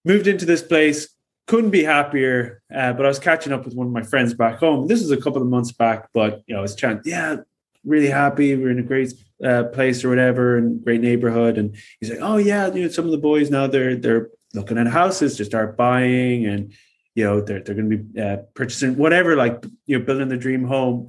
moved 0.04 0.28
into 0.28 0.46
this 0.46 0.62
place, 0.62 1.10
couldn't 1.48 1.72
be 1.72 1.84
happier. 1.84 2.62
Uh, 2.74 2.94
but 2.94 3.06
I 3.06 3.10
was 3.10 3.20
catching 3.20 3.54
up 3.54 3.64
with 3.64 3.76
one 3.76 3.88
of 3.88 3.94
my 3.94 4.04
friends 4.04 4.34
back 4.34 4.60
home. 4.60 4.88
This 4.88 5.02
was 5.02 5.12
a 5.12 5.18
couple 5.18 5.42
of 5.42 5.48
months 5.48 5.72
back, 5.72 6.10
but 6.14 6.44
you 6.46 6.54
know, 6.54 6.60
I 6.60 6.62
was 6.64 6.76
yeah, 7.06 7.38
really 7.86 8.10
happy. 8.10 8.56
We're 8.56 8.72
in 8.72 8.80
a 8.80 8.84
great 8.84 9.14
uh, 9.44 9.64
place 9.66 10.04
or 10.04 10.10
whatever, 10.10 10.58
and 10.58 10.84
great 10.84 11.02
neighborhood. 11.02 11.58
And 11.58 11.78
he's 12.00 12.10
like, 12.10 12.20
oh 12.22 12.38
yeah, 12.38 12.68
you 12.74 12.84
know, 12.84 12.90
some 12.90 13.06
of 13.06 13.12
the 13.12 13.18
boys 13.18 13.50
now 13.50 13.68
they're 13.68 13.96
they're 13.96 14.30
looking 14.54 14.78
at 14.78 14.88
houses 14.88 15.38
to 15.38 15.46
start 15.46 15.78
buying, 15.78 16.46
and 16.46 16.74
you 17.16 17.24
know, 17.24 17.42
they're 17.42 17.62
they're 17.62 17.76
going 17.76 17.90
to 17.90 17.98
be 17.98 18.22
uh, 18.22 18.38
purchasing 18.54 18.96
whatever, 18.98 19.36
like 19.36 19.66
you 19.86 19.98
know, 19.98 20.06
building 20.06 20.30
the 20.30 20.38
dream 20.38 20.64
home. 20.64 21.08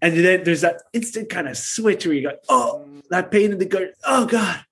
And 0.00 0.16
then 0.16 0.44
there's 0.44 0.60
that 0.60 0.82
instant 0.92 1.30
kind 1.30 1.48
of 1.48 1.56
switch 1.56 2.04
where 2.04 2.14
you 2.14 2.28
go, 2.28 2.36
oh, 2.48 2.86
that 3.10 3.30
pain 3.30 3.52
in 3.52 3.58
the 3.58 3.64
gut. 3.64 3.94
Oh 4.04 4.26
God, 4.26 4.64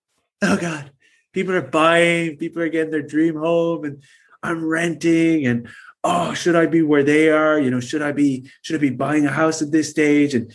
oh 0.43 0.57
God. 0.57 0.91
People 1.33 1.55
are 1.55 1.63
buying, 1.63 2.37
people 2.37 2.61
are 2.61 2.69
getting 2.69 2.91
their 2.91 3.01
dream 3.01 3.37
home, 3.37 3.85
and 3.85 4.03
I'm 4.43 4.65
renting 4.67 5.47
and 5.47 5.69
oh, 6.05 6.35
should 6.35 6.57
I 6.57 6.67
be 6.67 6.83
where 6.83 7.03
they 7.03 7.31
are? 7.31 7.59
You 7.59 7.71
know, 7.71 7.81
should 7.81 8.03
I 8.03 8.13
be 8.13 8.51
should 8.63 8.77
I 8.77 8.81
be 8.81 8.91
buying 8.91 9.27
a 9.27 9.31
house 9.31 9.63
at 9.63 9.73
this 9.73 9.91
stage? 9.91 10.35
And 10.35 10.53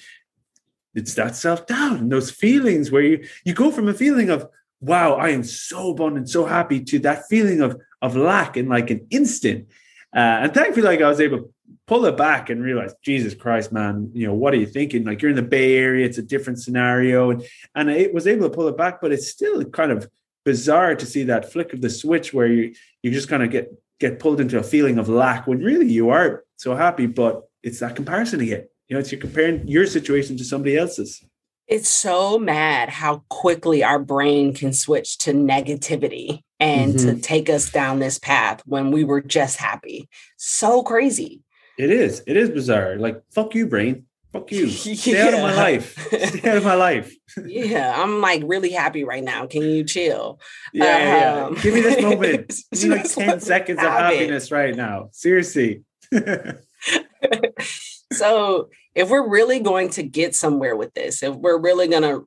it's 0.93 1.15
that 1.15 1.35
self-doubt 1.35 1.99
and 1.99 2.11
those 2.11 2.31
feelings 2.31 2.91
where 2.91 3.01
you 3.01 3.25
you 3.45 3.53
go 3.53 3.71
from 3.71 3.87
a 3.87 3.93
feeling 3.93 4.29
of 4.29 4.47
wow, 4.79 5.13
I 5.13 5.29
am 5.29 5.43
so 5.43 5.91
abundant, 5.91 6.29
so 6.29 6.45
happy 6.45 6.83
to 6.85 6.99
that 6.99 7.27
feeling 7.29 7.61
of 7.61 7.79
of 8.01 8.15
lack 8.15 8.57
in 8.57 8.67
like 8.67 8.89
an 8.89 9.07
instant. 9.09 9.67
Uh, 10.15 10.19
and 10.43 10.53
thankfully, 10.53 10.85
like 10.85 11.01
I 11.01 11.09
was 11.09 11.19
able 11.19 11.39
to 11.39 11.53
pull 11.87 12.05
it 12.05 12.17
back 12.17 12.49
and 12.49 12.61
realize, 12.61 12.93
Jesus 13.03 13.33
Christ, 13.33 13.71
man, 13.71 14.11
you 14.13 14.27
know, 14.27 14.33
what 14.33 14.53
are 14.53 14.57
you 14.57 14.65
thinking? 14.65 15.03
Like 15.03 15.21
you're 15.21 15.31
in 15.31 15.35
the 15.35 15.41
Bay 15.41 15.77
Area, 15.77 16.05
it's 16.05 16.17
a 16.17 16.23
different 16.23 16.59
scenario. 16.59 17.31
And 17.31 17.43
and 17.75 17.89
I 17.89 18.09
was 18.13 18.27
able 18.27 18.49
to 18.49 18.55
pull 18.55 18.67
it 18.67 18.77
back, 18.77 19.01
but 19.01 19.11
it's 19.11 19.29
still 19.29 19.63
kind 19.65 19.91
of 19.91 20.09
bizarre 20.45 20.95
to 20.95 21.05
see 21.05 21.23
that 21.23 21.51
flick 21.51 21.73
of 21.73 21.81
the 21.81 21.89
switch 21.89 22.33
where 22.33 22.47
you 22.47 22.73
you 23.03 23.11
just 23.11 23.29
kind 23.29 23.43
of 23.43 23.51
get 23.51 23.71
get 23.99 24.19
pulled 24.19 24.39
into 24.39 24.59
a 24.59 24.63
feeling 24.63 24.97
of 24.99 25.09
lack 25.09 25.47
when 25.47 25.59
really 25.59 25.91
you 25.91 26.09
are 26.09 26.43
so 26.55 26.75
happy, 26.75 27.05
but 27.05 27.43
it's 27.63 27.79
that 27.79 27.95
comparison 27.95 28.41
again. 28.41 28.67
You 28.87 28.93
know, 28.93 28.99
it's 28.99 29.11
you're 29.11 29.21
comparing 29.21 29.67
your 29.67 29.85
situation 29.85 30.37
to 30.37 30.43
somebody 30.43 30.77
else's. 30.77 31.23
It's 31.67 31.89
so 31.89 32.39
mad 32.39 32.89
how 32.89 33.23
quickly 33.29 33.83
our 33.83 33.99
brain 33.99 34.53
can 34.53 34.73
switch 34.73 35.17
to 35.19 35.33
negativity 35.33 36.41
and 36.59 36.95
mm-hmm. 36.95 37.15
to 37.15 37.21
take 37.21 37.49
us 37.49 37.71
down 37.71 37.99
this 37.99 38.17
path 38.19 38.61
when 38.65 38.91
we 38.91 39.03
were 39.03 39.21
just 39.21 39.57
happy. 39.57 40.09
So 40.37 40.81
crazy. 40.81 41.43
It 41.77 41.91
is. 41.91 42.23
It 42.25 42.37
is 42.37 42.49
bizarre. 42.49 42.95
Like, 42.97 43.21
fuck 43.31 43.53
you, 43.53 43.67
brain 43.67 44.07
fuck 44.37 44.51
you. 44.51 44.69
Stay 44.69 45.13
yeah. 45.13 45.27
out 45.27 45.33
of 45.33 45.41
my 45.41 45.55
life. 45.55 46.07
Stay 46.07 46.49
out 46.49 46.57
of 46.57 46.63
my 46.63 46.75
life. 46.75 47.15
yeah, 47.45 47.93
I'm 48.01 48.21
like 48.21 48.43
really 48.45 48.71
happy 48.71 49.03
right 49.03 49.23
now. 49.23 49.47
Can 49.47 49.63
you 49.63 49.83
chill? 49.83 50.39
Yeah, 50.73 51.45
um, 51.47 51.55
yeah. 51.55 51.61
Give 51.61 51.73
me 51.73 51.81
this 51.81 52.01
moment. 52.01 52.53
Give 52.73 52.89
me 52.89 52.95
like 52.97 53.11
10 53.11 53.39
seconds 53.39 53.79
of 53.79 53.85
happiness 53.85 54.51
right 54.51 54.75
now. 54.75 55.09
Seriously. 55.11 55.83
so 58.11 58.69
if 58.97 59.09
we're 59.09 59.29
really 59.29 59.59
going 59.59 59.89
to 59.91 60.03
get 60.03 60.35
somewhere 60.35 60.75
with 60.75 60.93
this, 60.93 61.23
if 61.23 61.35
we're 61.35 61.59
really 61.59 61.87
gonna 61.87 62.21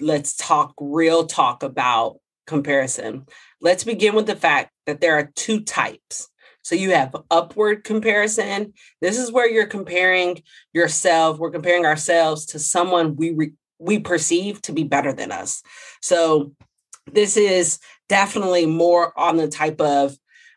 let's 0.00 0.36
talk 0.36 0.74
real 0.80 1.26
talk 1.26 1.62
about 1.62 2.18
comparison, 2.46 3.26
let's 3.60 3.84
begin 3.84 4.14
with 4.14 4.26
the 4.26 4.36
fact 4.36 4.72
that 4.86 5.00
there 5.00 5.16
are 5.16 5.30
two 5.34 5.60
types 5.60 6.28
so 6.66 6.74
you 6.74 6.90
have 6.90 7.14
upward 7.30 7.84
comparison. 7.84 8.72
This 9.00 9.18
is 9.18 9.30
where 9.30 9.48
you're 9.48 9.68
comparing 9.68 10.42
yourself. 10.72 11.38
We're 11.38 11.52
comparing 11.52 11.86
ourselves 11.86 12.44
to 12.46 12.58
someone 12.58 13.14
we 13.14 13.30
re- 13.30 13.52
we 13.78 14.00
perceive 14.00 14.60
to 14.62 14.72
be 14.72 14.82
better 14.82 15.12
than 15.12 15.30
us. 15.30 15.62
So 16.02 16.54
this 17.12 17.36
is 17.36 17.78
definitely 18.08 18.66
more 18.66 19.16
on 19.16 19.36
the 19.36 19.46
type 19.46 19.80
of 19.80 20.16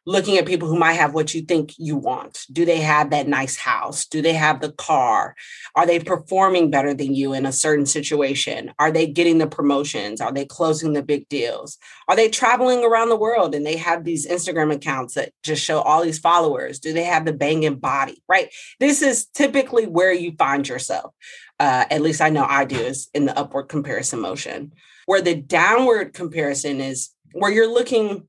looking 0.10 0.39
at 0.39 0.48
people 0.48 0.68
who 0.68 0.75
might 0.75 0.94
have 0.94 1.13
what 1.13 1.36
you 1.36 1.42
think 1.44 1.72
you 1.78 1.96
want. 1.96 2.48
Do 2.51 2.66
they 2.66 2.80
have 2.80 3.12
that 3.12 3.28
nice 3.28 3.58
house? 3.58 4.08
Do 4.08 4.24
they 4.24 4.34
have 4.34 4.60
the 4.60 4.72
car? 4.72 5.36
Are 5.75 5.86
they 5.86 6.00
performing 6.00 6.72
better 6.72 6.96
than 6.96 7.13
you 7.13 7.34
in 7.34 7.46
a 7.46 7.51
certain 7.51 7.86
situation? 7.86 8.74
Are 8.80 8.92
they 8.92 9.06
getting 9.06 9.38
the 9.38 9.46
promotions? 9.46 10.20
Are 10.20 10.34
they 10.34 10.46
closing 10.46 10.94
the 10.94 11.04
big 11.04 11.30
deals? 11.30 11.78
Are 12.08 12.16
they 12.16 12.28
traveling 12.28 12.84
around 12.84 13.10
the 13.10 13.16
world 13.16 13.54
and 13.54 13.63
they 13.63 13.78
have 13.78 14.04
these 14.04 14.28
Instagram 14.28 14.74
accounts 14.74 15.13
that 15.13 15.32
just 15.44 15.63
show 15.63 15.80
all 15.80 16.04
these 16.04 16.18
followers? 16.18 16.80
Do 16.80 16.92
they 16.92 17.04
have 17.04 17.25
the 17.25 17.34
banging 17.34 17.75
body? 17.75 18.24
Right. 18.28 18.51
This 18.80 19.04
is 19.04 19.28
typically 19.28 19.86
where 19.86 20.12
you 20.12 20.34
find 20.39 20.68
yourself. 20.68 21.13
Uh, 21.60 21.86
at 21.92 22.01
least 22.01 22.20
I 22.20 22.30
know 22.30 22.48
I 22.50 22.66
do, 22.66 22.80
is 22.80 23.10
in 23.13 23.28
the 23.28 23.38
upward 23.38 23.70
comparison 23.70 24.22
motion. 24.22 24.72
Where 25.06 25.22
the 25.22 25.36
downward 25.36 26.13
comparison 26.13 26.82
is 26.82 27.12
where 27.34 27.51
you're 27.51 27.72
looking 27.72 28.28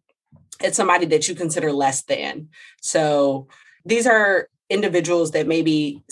it's 0.62 0.76
somebody 0.76 1.06
that 1.06 1.28
you 1.28 1.34
consider 1.34 1.72
less 1.72 2.02
than. 2.02 2.48
So 2.80 3.48
these 3.84 4.06
are 4.06 4.48
individuals 4.68 5.32
that 5.32 5.46
maybe 5.46 6.02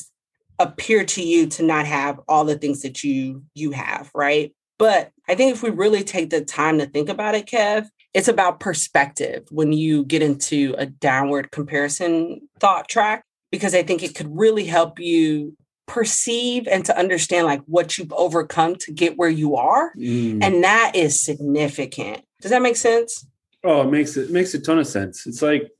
appear 0.59 1.05
to 1.05 1.23
you 1.23 1.47
to 1.47 1.63
not 1.63 1.87
have 1.87 2.21
all 2.29 2.45
the 2.45 2.59
things 2.59 2.83
that 2.83 3.05
you 3.05 3.43
you 3.55 3.71
have, 3.71 4.11
right? 4.15 4.55
But 4.79 5.11
I 5.29 5.35
think 5.35 5.53
if 5.53 5.63
we 5.63 5.71
really 5.71 6.05
take 6.05 6.31
the 6.31 6.45
time 6.45 6.79
to 6.79 6.87
think 6.87 7.09
about 7.09 7.35
it, 7.35 7.47
Kev, 7.47 7.87
it's 8.15 8.29
about 8.29 8.61
perspective 8.61 9.47
when 9.51 9.73
you 9.73 10.05
get 10.05 10.23
into 10.23 10.75
a 10.79 10.87
downward 10.87 11.51
comparison 11.51 12.49
thought 12.59 12.89
track, 12.89 13.25
because 13.51 13.75
I 13.75 13.83
think 13.83 14.03
it 14.03 14.15
could 14.15 14.29
really 14.37 14.65
help 14.65 14.99
you 14.99 15.57
perceive 15.87 16.69
and 16.69 16.85
to 16.85 16.97
understand 16.97 17.47
like 17.47 17.63
what 17.67 17.99
you've 17.99 18.13
overcome 18.13 18.77
to 18.77 18.93
get 18.93 19.17
where 19.17 19.31
you 19.31 19.57
are. 19.57 19.93
Mm. 19.97 20.43
And 20.43 20.63
that 20.63 20.93
is 20.95 21.21
significant. 21.21 22.23
Does 22.41 22.51
that 22.51 22.63
make 22.63 22.77
sense? 22.77 23.27
Oh, 23.65 23.83
it 23.83 23.91
makes 23.91 24.17
it 24.17 24.31
makes 24.31 24.55
a 24.55 24.61
ton 24.61 24.79
of 24.79 24.87
sense. 24.87 25.27
It's 25.27 25.43
like 25.43 25.71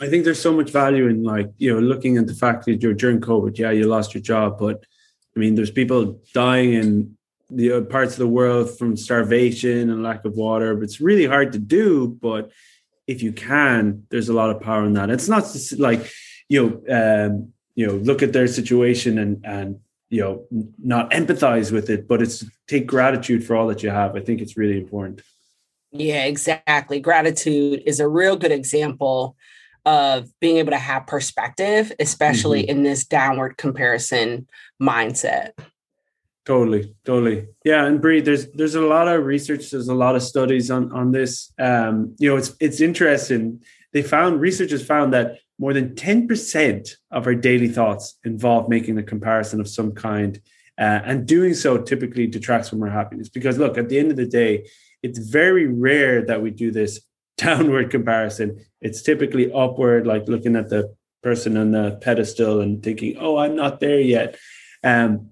I 0.00 0.08
think 0.08 0.24
there's 0.24 0.40
so 0.40 0.52
much 0.52 0.70
value 0.70 1.08
in 1.08 1.24
like 1.24 1.50
you 1.58 1.72
know 1.72 1.80
looking 1.80 2.16
at 2.16 2.26
the 2.26 2.34
fact 2.34 2.66
that 2.66 2.82
you're 2.82 2.94
during 2.94 3.20
COVID. 3.20 3.58
Yeah, 3.58 3.70
you 3.70 3.86
lost 3.86 4.14
your 4.14 4.22
job, 4.22 4.58
but 4.58 4.84
I 5.36 5.40
mean, 5.40 5.54
there's 5.54 5.70
people 5.70 6.20
dying 6.32 6.72
in 6.74 7.16
the 7.50 7.72
uh, 7.72 7.80
parts 7.82 8.12
of 8.12 8.18
the 8.18 8.28
world 8.28 8.76
from 8.78 8.96
starvation 8.96 9.90
and 9.90 10.02
lack 10.02 10.24
of 10.24 10.34
water. 10.34 10.74
But 10.74 10.84
it's 10.84 11.00
really 11.00 11.26
hard 11.26 11.52
to 11.52 11.58
do. 11.58 12.08
But 12.08 12.50
if 13.06 13.22
you 13.22 13.32
can, 13.32 14.06
there's 14.10 14.28
a 14.28 14.34
lot 14.34 14.50
of 14.50 14.60
power 14.60 14.84
in 14.84 14.94
that. 14.94 15.10
It's 15.10 15.28
not 15.28 15.42
just 15.42 15.78
like 15.78 16.10
you 16.48 16.82
know, 16.88 17.26
um, 17.26 17.52
you 17.74 17.86
know, 17.86 17.94
look 17.94 18.22
at 18.22 18.32
their 18.32 18.46
situation 18.46 19.18
and 19.18 19.44
and 19.44 19.80
you 20.10 20.22
know 20.22 20.46
not 20.82 21.10
empathize 21.10 21.72
with 21.72 21.90
it, 21.90 22.08
but 22.08 22.22
it's 22.22 22.44
take 22.66 22.86
gratitude 22.86 23.44
for 23.44 23.56
all 23.56 23.66
that 23.68 23.82
you 23.82 23.90
have. 23.90 24.16
I 24.16 24.20
think 24.20 24.40
it's 24.40 24.56
really 24.56 24.78
important. 24.78 25.22
Yeah, 25.92 26.24
exactly. 26.24 27.00
Gratitude 27.00 27.82
is 27.86 28.00
a 28.00 28.08
real 28.08 28.36
good 28.36 28.52
example 28.52 29.36
of 29.86 30.28
being 30.40 30.58
able 30.58 30.72
to 30.72 30.78
have 30.78 31.06
perspective, 31.06 31.92
especially 31.98 32.62
mm-hmm. 32.62 32.70
in 32.70 32.82
this 32.82 33.04
downward 33.04 33.56
comparison 33.56 34.46
mindset. 34.80 35.52
Totally, 36.44 36.94
totally. 37.04 37.46
Yeah, 37.64 37.84
and 37.84 38.00
Bree, 38.00 38.20
there's 38.20 38.50
there's 38.52 38.74
a 38.74 38.80
lot 38.80 39.06
of 39.08 39.24
research, 39.24 39.70
there's 39.70 39.88
a 39.88 39.94
lot 39.94 40.16
of 40.16 40.22
studies 40.22 40.70
on 40.70 40.90
on 40.92 41.12
this. 41.12 41.52
Um, 41.58 42.14
you 42.18 42.30
know, 42.30 42.36
it's 42.36 42.54
it's 42.60 42.80
interesting. 42.80 43.62
They 43.92 44.02
found 44.02 44.40
researchers 44.40 44.84
found 44.84 45.12
that 45.14 45.38
more 45.58 45.72
than 45.72 45.94
10% 45.94 46.90
of 47.10 47.26
our 47.26 47.34
daily 47.34 47.68
thoughts 47.68 48.18
involve 48.24 48.68
making 48.68 48.96
a 48.98 49.02
comparison 49.02 49.60
of 49.60 49.68
some 49.68 49.92
kind. 49.92 50.40
Uh, 50.78 51.00
and 51.04 51.26
doing 51.26 51.54
so 51.54 51.76
typically 51.76 52.28
detracts 52.28 52.68
from 52.68 52.80
our 52.82 52.90
happiness. 52.90 53.28
Because 53.28 53.58
look, 53.58 53.76
at 53.76 53.88
the 53.88 53.98
end 53.98 54.12
of 54.12 54.16
the 54.16 54.26
day, 54.26 54.68
it's 55.02 55.18
very 55.18 55.66
rare 55.66 56.24
that 56.26 56.42
we 56.42 56.50
do 56.50 56.70
this 56.70 57.00
downward 57.36 57.90
comparison. 57.90 58.64
It's 58.80 59.02
typically 59.02 59.52
upward, 59.52 60.06
like 60.06 60.28
looking 60.28 60.56
at 60.56 60.68
the 60.68 60.94
person 61.22 61.56
on 61.56 61.72
the 61.72 61.98
pedestal 62.00 62.60
and 62.60 62.82
thinking, 62.82 63.16
"Oh, 63.18 63.36
I'm 63.38 63.56
not 63.56 63.80
there 63.80 64.00
yet." 64.00 64.36
Um, 64.84 65.30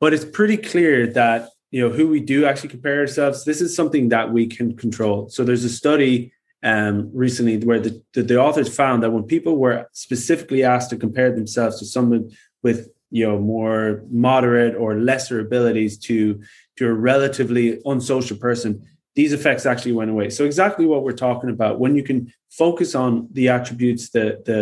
but 0.00 0.14
it's 0.14 0.24
pretty 0.24 0.56
clear 0.56 1.06
that 1.08 1.50
you 1.70 1.80
know 1.80 1.94
who 1.94 2.08
we 2.08 2.20
do 2.20 2.44
actually 2.46 2.70
compare 2.70 3.00
ourselves. 3.00 3.44
This 3.44 3.60
is 3.60 3.76
something 3.76 4.08
that 4.08 4.32
we 4.32 4.46
can 4.46 4.76
control. 4.76 5.28
So 5.28 5.44
there's 5.44 5.64
a 5.64 5.68
study 5.68 6.32
um, 6.62 7.10
recently 7.14 7.58
where 7.58 7.80
the, 7.80 8.02
the, 8.12 8.22
the 8.22 8.40
authors 8.40 8.74
found 8.74 9.02
that 9.02 9.10
when 9.10 9.22
people 9.24 9.56
were 9.56 9.86
specifically 9.92 10.62
asked 10.62 10.90
to 10.90 10.96
compare 10.96 11.34
themselves 11.34 11.78
to 11.78 11.86
someone 11.86 12.30
with 12.62 12.88
you 13.10 13.26
know 13.26 13.38
more 13.38 14.04
moderate 14.10 14.74
or 14.76 14.94
lesser 14.96 15.40
abilities 15.40 15.98
to 15.98 16.40
to 16.80 16.88
a 16.88 16.92
relatively 16.92 17.78
unsocial 17.84 18.36
person 18.38 18.82
these 19.14 19.32
effects 19.32 19.66
actually 19.66 19.92
went 19.92 20.10
away 20.10 20.30
so 20.30 20.44
exactly 20.44 20.86
what 20.86 21.04
we're 21.04 21.12
talking 21.12 21.50
about 21.50 21.78
when 21.78 21.94
you 21.94 22.02
can 22.02 22.32
focus 22.50 22.94
on 22.94 23.28
the 23.32 23.48
attributes 23.48 24.10
the 24.10 24.42
the 24.46 24.60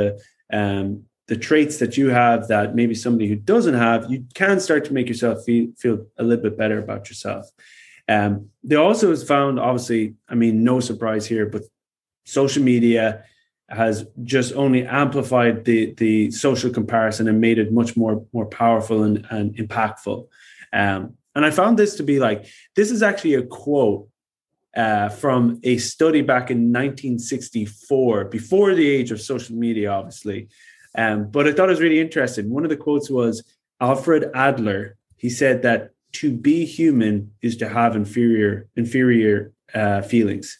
um 0.57 1.05
the 1.29 1.37
traits 1.37 1.77
that 1.79 1.97
you 1.97 2.09
have 2.09 2.49
that 2.49 2.75
maybe 2.75 2.95
somebody 2.95 3.29
who 3.29 3.37
doesn't 3.37 3.75
have 3.75 4.11
you 4.11 4.25
can 4.35 4.59
start 4.59 4.85
to 4.85 4.93
make 4.93 5.07
yourself 5.07 5.45
feel 5.45 5.69
feel 5.79 6.05
a 6.19 6.25
little 6.25 6.43
bit 6.43 6.59
better 6.59 6.79
about 6.79 7.09
yourself 7.09 7.47
um 8.09 8.49
they 8.65 8.77
also 8.77 9.11
has 9.11 9.23
found 9.23 9.61
obviously 9.61 10.15
i 10.29 10.35
mean 10.35 10.65
no 10.65 10.81
surprise 10.81 11.25
here 11.25 11.47
but 11.47 11.63
social 12.25 12.63
media 12.63 13.23
has 13.69 14.07
just 14.25 14.55
only 14.55 14.87
amplified 14.87 15.65
the 15.65 15.95
the 15.95 16.31
social 16.31 16.71
comparison 16.71 17.29
and 17.29 17.41
made 17.41 17.59
it 17.59 17.73
much 17.73 17.97
more 17.97 18.25
more 18.33 18.47
powerful 18.47 19.03
and, 19.03 19.27
and 19.31 19.55
impactful. 19.57 20.27
Um, 20.73 21.18
and 21.39 21.47
I 21.47 21.53
found 21.53 21.79
this 21.79 21.95
to 21.99 22.03
be 22.03 22.19
like 22.19 22.47
this 22.75 22.91
is 22.91 23.01
actually 23.01 23.35
a 23.35 23.45
quote 23.45 24.09
uh, 24.77 25.09
from 25.09 25.61
a 25.63 25.79
study 25.79 26.21
back 26.21 26.51
in 26.51 26.73
1964, 26.73 28.25
before 28.25 28.75
the 28.75 28.89
age 28.89 29.13
of 29.13 29.21
social 29.21 29.55
media, 29.55 29.89
obviously. 29.93 30.49
Um, 30.97 31.31
but 31.31 31.47
I 31.47 31.53
thought 31.53 31.69
it 31.69 31.77
was 31.77 31.81
really 31.81 32.01
interesting. 32.01 32.51
One 32.51 32.65
of 32.65 32.71
the 32.71 32.77
quotes 32.77 33.09
was 33.09 33.45
Alfred 33.81 34.33
Adler. 34.35 34.97
He 35.17 35.31
said 35.31 35.63
that 35.63 35.91
to 36.15 36.33
be 36.33 36.65
human 36.65 37.31
is 37.41 37.57
to 37.59 37.69
have 37.69 37.95
inferior 37.95 38.69
inferior 38.75 39.53
uh, 39.73 40.03
feelings. 40.03 40.59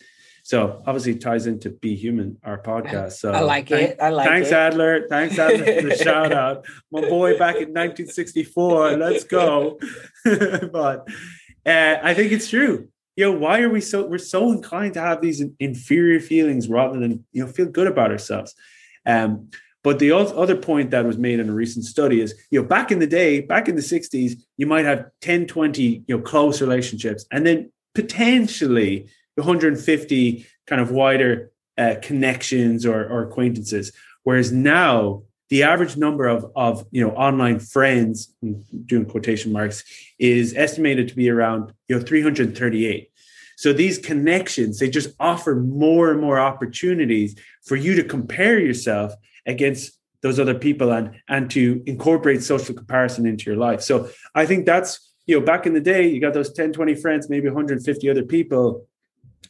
So 0.49 0.83
obviously 0.87 1.13
it 1.13 1.21
ties 1.21 1.47
into 1.47 1.69
Be 1.69 1.95
Human, 1.95 2.39
our 2.43 2.57
podcast. 2.57 3.19
So 3.19 3.33
I 3.33 3.41
like 3.41 3.69
thank, 3.69 3.91
it. 3.91 3.99
I 4.01 4.09
like 4.09 4.27
it. 4.27 4.31
thanks, 4.31 4.49
it. 4.49 4.55
Adler. 4.55 5.07
Thanks, 5.07 5.39
Adler, 5.39 5.83
for 5.83 5.89
the 5.89 5.97
shout 6.03 6.33
out. 6.33 6.65
My 6.91 7.03
boy 7.03 7.33
back 7.37 7.57
in 7.57 7.75
1964. 7.75 8.97
Let's 8.97 9.25
go. 9.25 9.79
but 10.25 11.07
uh, 11.67 11.97
I 12.03 12.15
think 12.15 12.33
it's 12.33 12.49
true. 12.49 12.89
You 13.15 13.27
know, 13.27 13.33
why 13.33 13.61
are 13.61 13.69
we 13.69 13.83
so 13.83 14.07
we're 14.07 14.17
so 14.17 14.51
inclined 14.51 14.95
to 14.95 15.03
have 15.03 15.21
these 15.21 15.45
inferior 15.61 16.19
feelings 16.19 16.67
rather 16.67 16.99
than 16.99 17.27
you 17.31 17.45
know 17.45 17.53
feel 17.53 17.67
good 17.67 17.87
about 17.87 18.11
ourselves? 18.11 18.55
Um, 19.05 19.51
but 19.85 19.99
the 19.99 20.13
other 20.13 20.57
point 20.57 20.93
that 20.93 21.05
was 21.05 21.19
made 21.19 21.41
in 21.41 21.51
a 21.51 21.55
recent 21.55 21.85
study 21.85 22.23
is, 22.23 22.35
you 22.51 22.63
know, 22.63 22.67
back 22.67 22.91
in 22.91 23.01
the 23.01 23.07
day, 23.07 23.43
back 23.43 23.69
in 23.69 23.77
the 23.77 23.83
60s, 23.83 24.41
you 24.57 24.67
might 24.67 24.87
have 24.87 25.11
10, 25.21 25.47
20, 25.47 25.83
you 25.83 26.17
know, 26.17 26.23
close 26.23 26.63
relationships. 26.63 27.27
And 27.31 27.47
then 27.47 27.71
potentially 27.95 29.09
150 29.39 30.47
kind 30.67 30.81
of 30.81 30.91
wider 30.91 31.51
uh, 31.77 31.95
connections 32.03 32.85
or, 32.85 33.07
or 33.07 33.23
acquaintances. 33.23 33.93
Whereas 34.25 34.53
now, 34.53 35.23
the 35.49 35.63
average 35.63 35.97
number 35.97 36.27
of, 36.27 36.51
of 36.57 36.85
you 36.91 37.03
know 37.03 37.15
online 37.15 37.59
friends, 37.59 38.35
doing 38.87 39.07
quotation 39.07 39.53
marks, 39.53 39.85
is 40.19 40.55
estimated 40.55 41.09
to 41.09 41.17
be 41.17 41.31
around 41.31 41.73
you 41.89 41.97
know 41.97 42.03
338. 42.03 43.11
So 43.57 43.73
these 43.73 43.99
connections, 43.99 44.79
they 44.79 44.91
just 44.91 45.11
offer 45.19 45.57
more 45.57 46.11
and 46.11 46.21
more 46.21 46.39
opportunities 46.39 47.35
for 47.65 47.77
you 47.77 47.95
to 47.97 48.05
compare 48.05 48.59
yourself 48.59 49.15
against 49.47 49.99
those 50.23 50.39
other 50.39 50.55
people 50.55 50.93
and 50.93 51.21
and 51.29 51.51
to 51.53 51.83
incorporate 51.87 52.43
social 52.43 52.75
comparison 52.75 53.27
into 53.27 53.51
your 53.51 53.59
life. 53.59 53.81
So 53.83 54.11
I 54.35 54.47
think 54.47 54.67
that's 54.67 55.15
you 55.27 55.39
know 55.39 55.47
back 55.47 55.67
in 55.67 55.75
the 55.75 55.81
day, 55.81 56.09
you 56.09 56.21
got 56.21 56.35
those 56.35 56.53
10, 56.53 56.73
20 56.73 56.95
friends, 56.97 57.31
maybe 57.31 57.47
150 57.49 58.11
other 58.11 58.25
people 58.25 58.88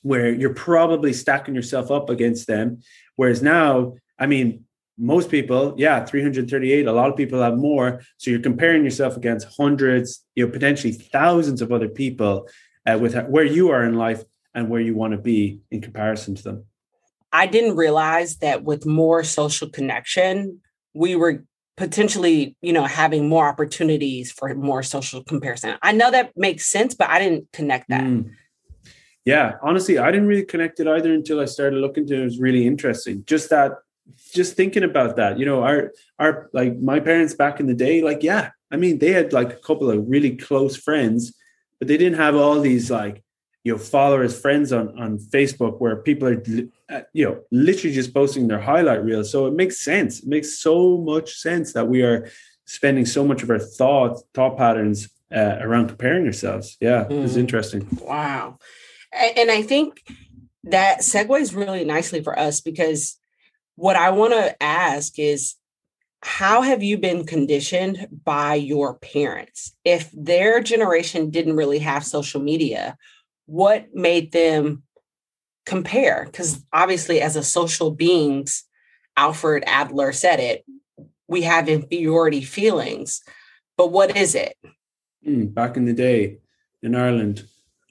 where 0.02 0.32
you're 0.32 0.54
probably 0.54 1.12
stacking 1.12 1.54
yourself 1.54 1.90
up 1.90 2.10
against 2.10 2.46
them. 2.46 2.80
Whereas 3.16 3.42
now, 3.42 3.94
I 4.18 4.26
mean, 4.26 4.64
most 4.96 5.30
people, 5.30 5.74
yeah, 5.76 6.04
338, 6.04 6.86
a 6.86 6.92
lot 6.92 7.08
of 7.08 7.16
people 7.16 7.40
have 7.40 7.56
more. 7.56 8.00
So 8.16 8.30
you're 8.30 8.40
comparing 8.40 8.84
yourself 8.84 9.16
against 9.16 9.46
hundreds, 9.56 10.24
you 10.34 10.44
know, 10.44 10.52
potentially 10.52 10.92
thousands 10.92 11.62
of 11.62 11.72
other 11.72 11.88
people 11.88 12.48
uh, 12.86 12.98
with 12.98 13.16
where 13.28 13.44
you 13.44 13.70
are 13.70 13.84
in 13.84 13.94
life 13.94 14.24
and 14.54 14.68
where 14.68 14.80
you 14.80 14.94
want 14.94 15.12
to 15.12 15.18
be 15.18 15.60
in 15.70 15.80
comparison 15.80 16.34
to 16.34 16.42
them. 16.42 16.64
I 17.32 17.46
didn't 17.46 17.76
realize 17.76 18.38
that 18.38 18.64
with 18.64 18.86
more 18.86 19.22
social 19.22 19.68
connection, 19.68 20.60
we 20.94 21.14
were 21.14 21.44
potentially, 21.76 22.56
you 22.60 22.72
know, 22.72 22.86
having 22.86 23.28
more 23.28 23.46
opportunities 23.46 24.32
for 24.32 24.52
more 24.54 24.82
social 24.82 25.22
comparison. 25.22 25.76
I 25.82 25.92
know 25.92 26.10
that 26.10 26.32
makes 26.34 26.66
sense, 26.66 26.94
but 26.94 27.08
I 27.08 27.20
didn't 27.20 27.52
connect 27.52 27.90
that. 27.90 28.02
Mm 28.02 28.30
yeah, 29.28 29.58
honestly, 29.60 29.98
I 29.98 30.10
didn't 30.10 30.26
really 30.26 30.46
connect 30.46 30.80
it 30.80 30.88
either 30.88 31.12
until 31.12 31.38
I 31.38 31.44
started 31.44 31.80
looking 31.80 32.06
to 32.06 32.14
it. 32.14 32.20
It 32.20 32.24
was 32.24 32.40
really 32.40 32.66
interesting. 32.66 33.24
Just 33.26 33.50
that, 33.50 33.72
just 34.32 34.56
thinking 34.56 34.84
about 34.84 35.16
that, 35.16 35.38
you 35.38 35.44
know, 35.44 35.62
our, 35.62 35.92
our, 36.18 36.48
like 36.54 36.78
my 36.78 36.98
parents 36.98 37.34
back 37.34 37.60
in 37.60 37.66
the 37.66 37.74
day, 37.74 38.00
like, 38.00 38.22
yeah, 38.22 38.52
I 38.70 38.76
mean, 38.78 39.00
they 39.00 39.12
had 39.12 39.34
like 39.34 39.52
a 39.52 39.56
couple 39.56 39.90
of 39.90 40.08
really 40.08 40.34
close 40.34 40.78
friends, 40.78 41.34
but 41.78 41.88
they 41.88 41.98
didn't 41.98 42.18
have 42.18 42.36
all 42.36 42.58
these 42.58 42.90
like, 42.90 43.22
you 43.64 43.72
know, 43.72 43.78
followers, 43.78 44.40
friends 44.40 44.72
on, 44.72 44.98
on 44.98 45.18
Facebook 45.18 45.78
where 45.78 45.96
people 45.96 46.28
are, 46.28 46.42
uh, 46.88 47.02
you 47.12 47.26
know, 47.26 47.38
literally 47.50 47.94
just 47.94 48.14
posting 48.14 48.48
their 48.48 48.62
highlight 48.62 49.04
reel. 49.04 49.24
So 49.24 49.44
it 49.44 49.52
makes 49.52 49.78
sense. 49.78 50.20
It 50.20 50.26
makes 50.26 50.58
so 50.58 50.96
much 50.96 51.34
sense 51.34 51.74
that 51.74 51.86
we 51.86 52.00
are 52.00 52.30
spending 52.64 53.04
so 53.04 53.26
much 53.26 53.42
of 53.42 53.50
our 53.50 53.58
thought, 53.58 54.22
thought 54.32 54.56
patterns 54.56 55.10
uh, 55.30 55.56
around 55.60 55.88
comparing 55.88 56.24
ourselves. 56.24 56.78
Yeah, 56.80 57.04
mm. 57.04 57.24
it's 57.26 57.36
interesting. 57.36 57.86
Wow. 58.00 58.58
And 59.12 59.50
I 59.50 59.62
think 59.62 60.02
that 60.64 61.00
segues 61.00 61.54
really 61.54 61.84
nicely 61.84 62.22
for 62.22 62.38
us 62.38 62.60
because 62.60 63.18
what 63.76 63.96
I 63.96 64.10
want 64.10 64.32
to 64.34 64.62
ask 64.62 65.18
is 65.18 65.54
how 66.22 66.62
have 66.62 66.82
you 66.82 66.98
been 66.98 67.24
conditioned 67.24 68.08
by 68.24 68.54
your 68.56 68.94
parents? 68.98 69.76
If 69.84 70.10
their 70.12 70.60
generation 70.60 71.30
didn't 71.30 71.56
really 71.56 71.78
have 71.78 72.04
social 72.04 72.42
media, 72.42 72.96
what 73.46 73.94
made 73.94 74.32
them 74.32 74.82
compare? 75.64 76.24
Because 76.24 76.64
obviously, 76.72 77.20
as 77.20 77.36
a 77.36 77.42
social 77.42 77.92
beings, 77.92 78.64
Alfred 79.16 79.62
Adler 79.66 80.12
said 80.12 80.40
it, 80.40 80.64
we 81.28 81.42
have 81.42 81.68
inferiority 81.68 82.42
feelings. 82.42 83.22
But 83.76 83.92
what 83.92 84.16
is 84.16 84.34
it? 84.34 84.56
Mm, 85.26 85.54
back 85.54 85.76
in 85.76 85.84
the 85.84 85.92
day 85.92 86.38
in 86.82 86.96
Ireland, 86.96 87.44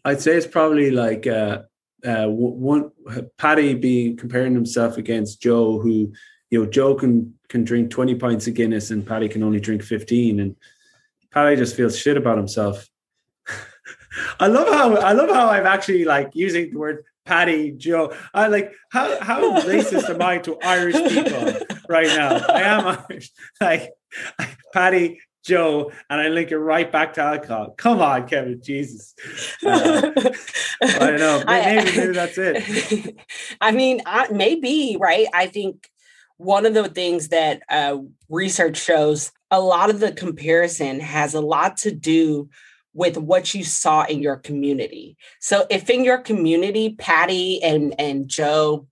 I'd 0.07 0.21
say 0.21 0.37
it's 0.37 0.47
probably 0.47 0.89
like 0.89 1.27
uh, 1.27 1.63
uh, 2.05 2.27
one 2.27 2.91
Paddy 3.37 3.73
being 3.73 4.15
comparing 4.15 4.53
himself 4.53 4.95
against 4.95 5.41
Joe, 5.41 5.79
who 5.79 6.13
you 6.49 6.63
know 6.63 6.69
Joe 6.69 6.95
can 6.95 7.33
can 7.49 7.65
drink 7.65 7.89
twenty 7.89 8.15
pints 8.15 8.47
of 8.47 8.53
Guinness 8.53 8.89
and 8.89 9.05
Paddy 9.05 9.27
can 9.27 9.43
only 9.43 9.59
drink 9.59 9.83
fifteen, 9.83 10.39
and 10.39 10.55
Paddy 11.31 11.57
just 11.57 11.75
feels 11.75 11.99
shit 11.99 12.15
about 12.15 12.37
himself. 12.37 12.87
I 14.39 14.47
love 14.47 14.69
how 14.69 14.95
I 14.95 15.11
love 15.11 15.29
how 15.29 15.49
I'm 15.49 15.67
actually 15.67 16.05
like 16.05 16.29
using 16.33 16.71
the 16.71 16.77
word 16.77 17.03
Paddy 17.25 17.71
Joe. 17.71 18.15
I 18.33 18.47
like 18.47 18.71
how 18.89 19.19
how 19.19 19.59
racist 19.63 20.09
am 20.09 20.21
I 20.21 20.37
to 20.37 20.57
Irish 20.61 20.95
people 20.95 21.53
right 21.89 22.07
now? 22.07 22.45
I 22.47 22.61
am 22.61 23.03
Irish. 23.09 23.29
Like 23.59 23.91
Paddy 24.73 25.19
Joe, 25.47 25.91
and 26.09 26.19
I 26.19 26.27
link 26.27 26.51
it 26.51 26.59
right 26.59 26.91
back 26.91 27.13
to 27.13 27.21
alcohol. 27.21 27.73
Come 27.77 28.01
on, 28.01 28.27
Kevin, 28.27 28.61
Jesus. 28.61 29.15
Uh, 29.65 30.11
I 30.83 30.99
don't 30.99 31.19
know. 31.19 31.43
Maybe, 31.47 31.97
maybe 31.97 32.13
that's 32.13 32.37
it. 32.37 33.15
I 33.61 33.71
mean, 33.71 34.01
I, 34.05 34.27
maybe 34.29 34.97
right. 34.99 35.27
I 35.33 35.47
think 35.47 35.89
one 36.35 36.65
of 36.65 36.73
the 36.73 36.89
things 36.89 37.29
that 37.29 37.61
uh, 37.69 37.97
research 38.29 38.77
shows 38.77 39.31
a 39.49 39.61
lot 39.61 39.89
of 39.89 40.01
the 40.01 40.11
comparison 40.11 40.99
has 40.99 41.33
a 41.33 41.41
lot 41.41 41.77
to 41.77 41.91
do 41.91 42.49
with 42.93 43.17
what 43.17 43.53
you 43.53 43.63
saw 43.63 44.03
in 44.03 44.21
your 44.21 44.35
community. 44.35 45.15
So 45.39 45.65
if 45.69 45.89
in 45.89 46.03
your 46.03 46.17
community, 46.17 46.95
Paddy 46.97 47.63
and 47.63 47.95
and 47.99 48.27
Joe 48.27 48.87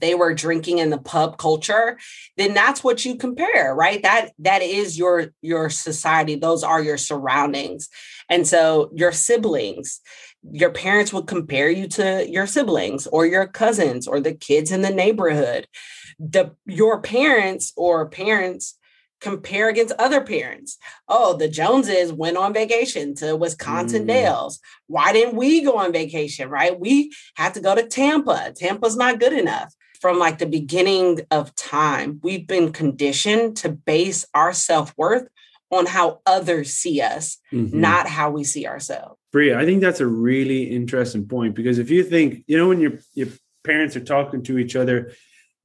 they 0.00 0.14
were 0.14 0.34
drinking 0.34 0.78
in 0.78 0.90
the 0.90 0.98
pub 0.98 1.38
culture 1.38 1.98
then 2.36 2.54
that's 2.54 2.82
what 2.82 3.04
you 3.04 3.16
compare 3.16 3.74
right 3.74 4.02
that 4.02 4.30
that 4.38 4.62
is 4.62 4.98
your 4.98 5.26
your 5.42 5.70
society 5.70 6.34
those 6.34 6.62
are 6.62 6.82
your 6.82 6.98
surroundings 6.98 7.88
and 8.28 8.46
so 8.46 8.90
your 8.94 9.12
siblings 9.12 10.00
your 10.52 10.70
parents 10.70 11.12
would 11.12 11.26
compare 11.26 11.70
you 11.70 11.88
to 11.88 12.26
your 12.28 12.46
siblings 12.46 13.06
or 13.08 13.26
your 13.26 13.46
cousins 13.46 14.06
or 14.06 14.20
the 14.20 14.34
kids 14.34 14.70
in 14.70 14.82
the 14.82 14.90
neighborhood 14.90 15.66
the 16.18 16.54
your 16.66 17.00
parents 17.00 17.72
or 17.76 18.08
parents 18.08 18.78
compare 19.20 19.68
against 19.68 19.94
other 19.98 20.20
parents. 20.20 20.78
Oh, 21.08 21.36
the 21.36 21.48
Joneses 21.48 22.12
went 22.12 22.36
on 22.36 22.52
vacation 22.52 23.14
to 23.16 23.36
Wisconsin 23.36 24.04
mm. 24.04 24.08
Dells. 24.08 24.60
Why 24.86 25.12
didn't 25.12 25.36
we 25.36 25.62
go 25.62 25.78
on 25.78 25.92
vacation? 25.92 26.48
Right? 26.48 26.78
We 26.78 27.12
have 27.34 27.54
to 27.54 27.60
go 27.60 27.74
to 27.74 27.86
Tampa. 27.86 28.52
Tampa's 28.54 28.96
not 28.96 29.20
good 29.20 29.32
enough 29.32 29.74
from 30.06 30.20
like 30.20 30.38
the 30.38 30.46
beginning 30.46 31.18
of 31.32 31.52
time, 31.56 32.20
we've 32.22 32.46
been 32.46 32.70
conditioned 32.70 33.56
to 33.56 33.68
base 33.68 34.24
our 34.34 34.52
self 34.52 34.94
worth 34.96 35.26
on 35.72 35.84
how 35.84 36.20
others 36.24 36.74
see 36.74 37.00
us, 37.00 37.38
mm-hmm. 37.52 37.80
not 37.80 38.06
how 38.06 38.30
we 38.30 38.44
see 38.44 38.68
ourselves. 38.68 39.18
Bria, 39.32 39.58
I 39.58 39.64
think 39.64 39.80
that's 39.80 39.98
a 39.98 40.06
really 40.06 40.62
interesting 40.62 41.26
point 41.26 41.56
because 41.56 41.80
if 41.80 41.90
you 41.90 42.04
think, 42.04 42.44
you 42.46 42.56
know, 42.56 42.68
when 42.68 42.80
your 42.80 43.00
your 43.14 43.26
parents 43.64 43.96
are 43.96 44.04
talking 44.04 44.44
to 44.44 44.58
each 44.58 44.76
other, 44.76 45.10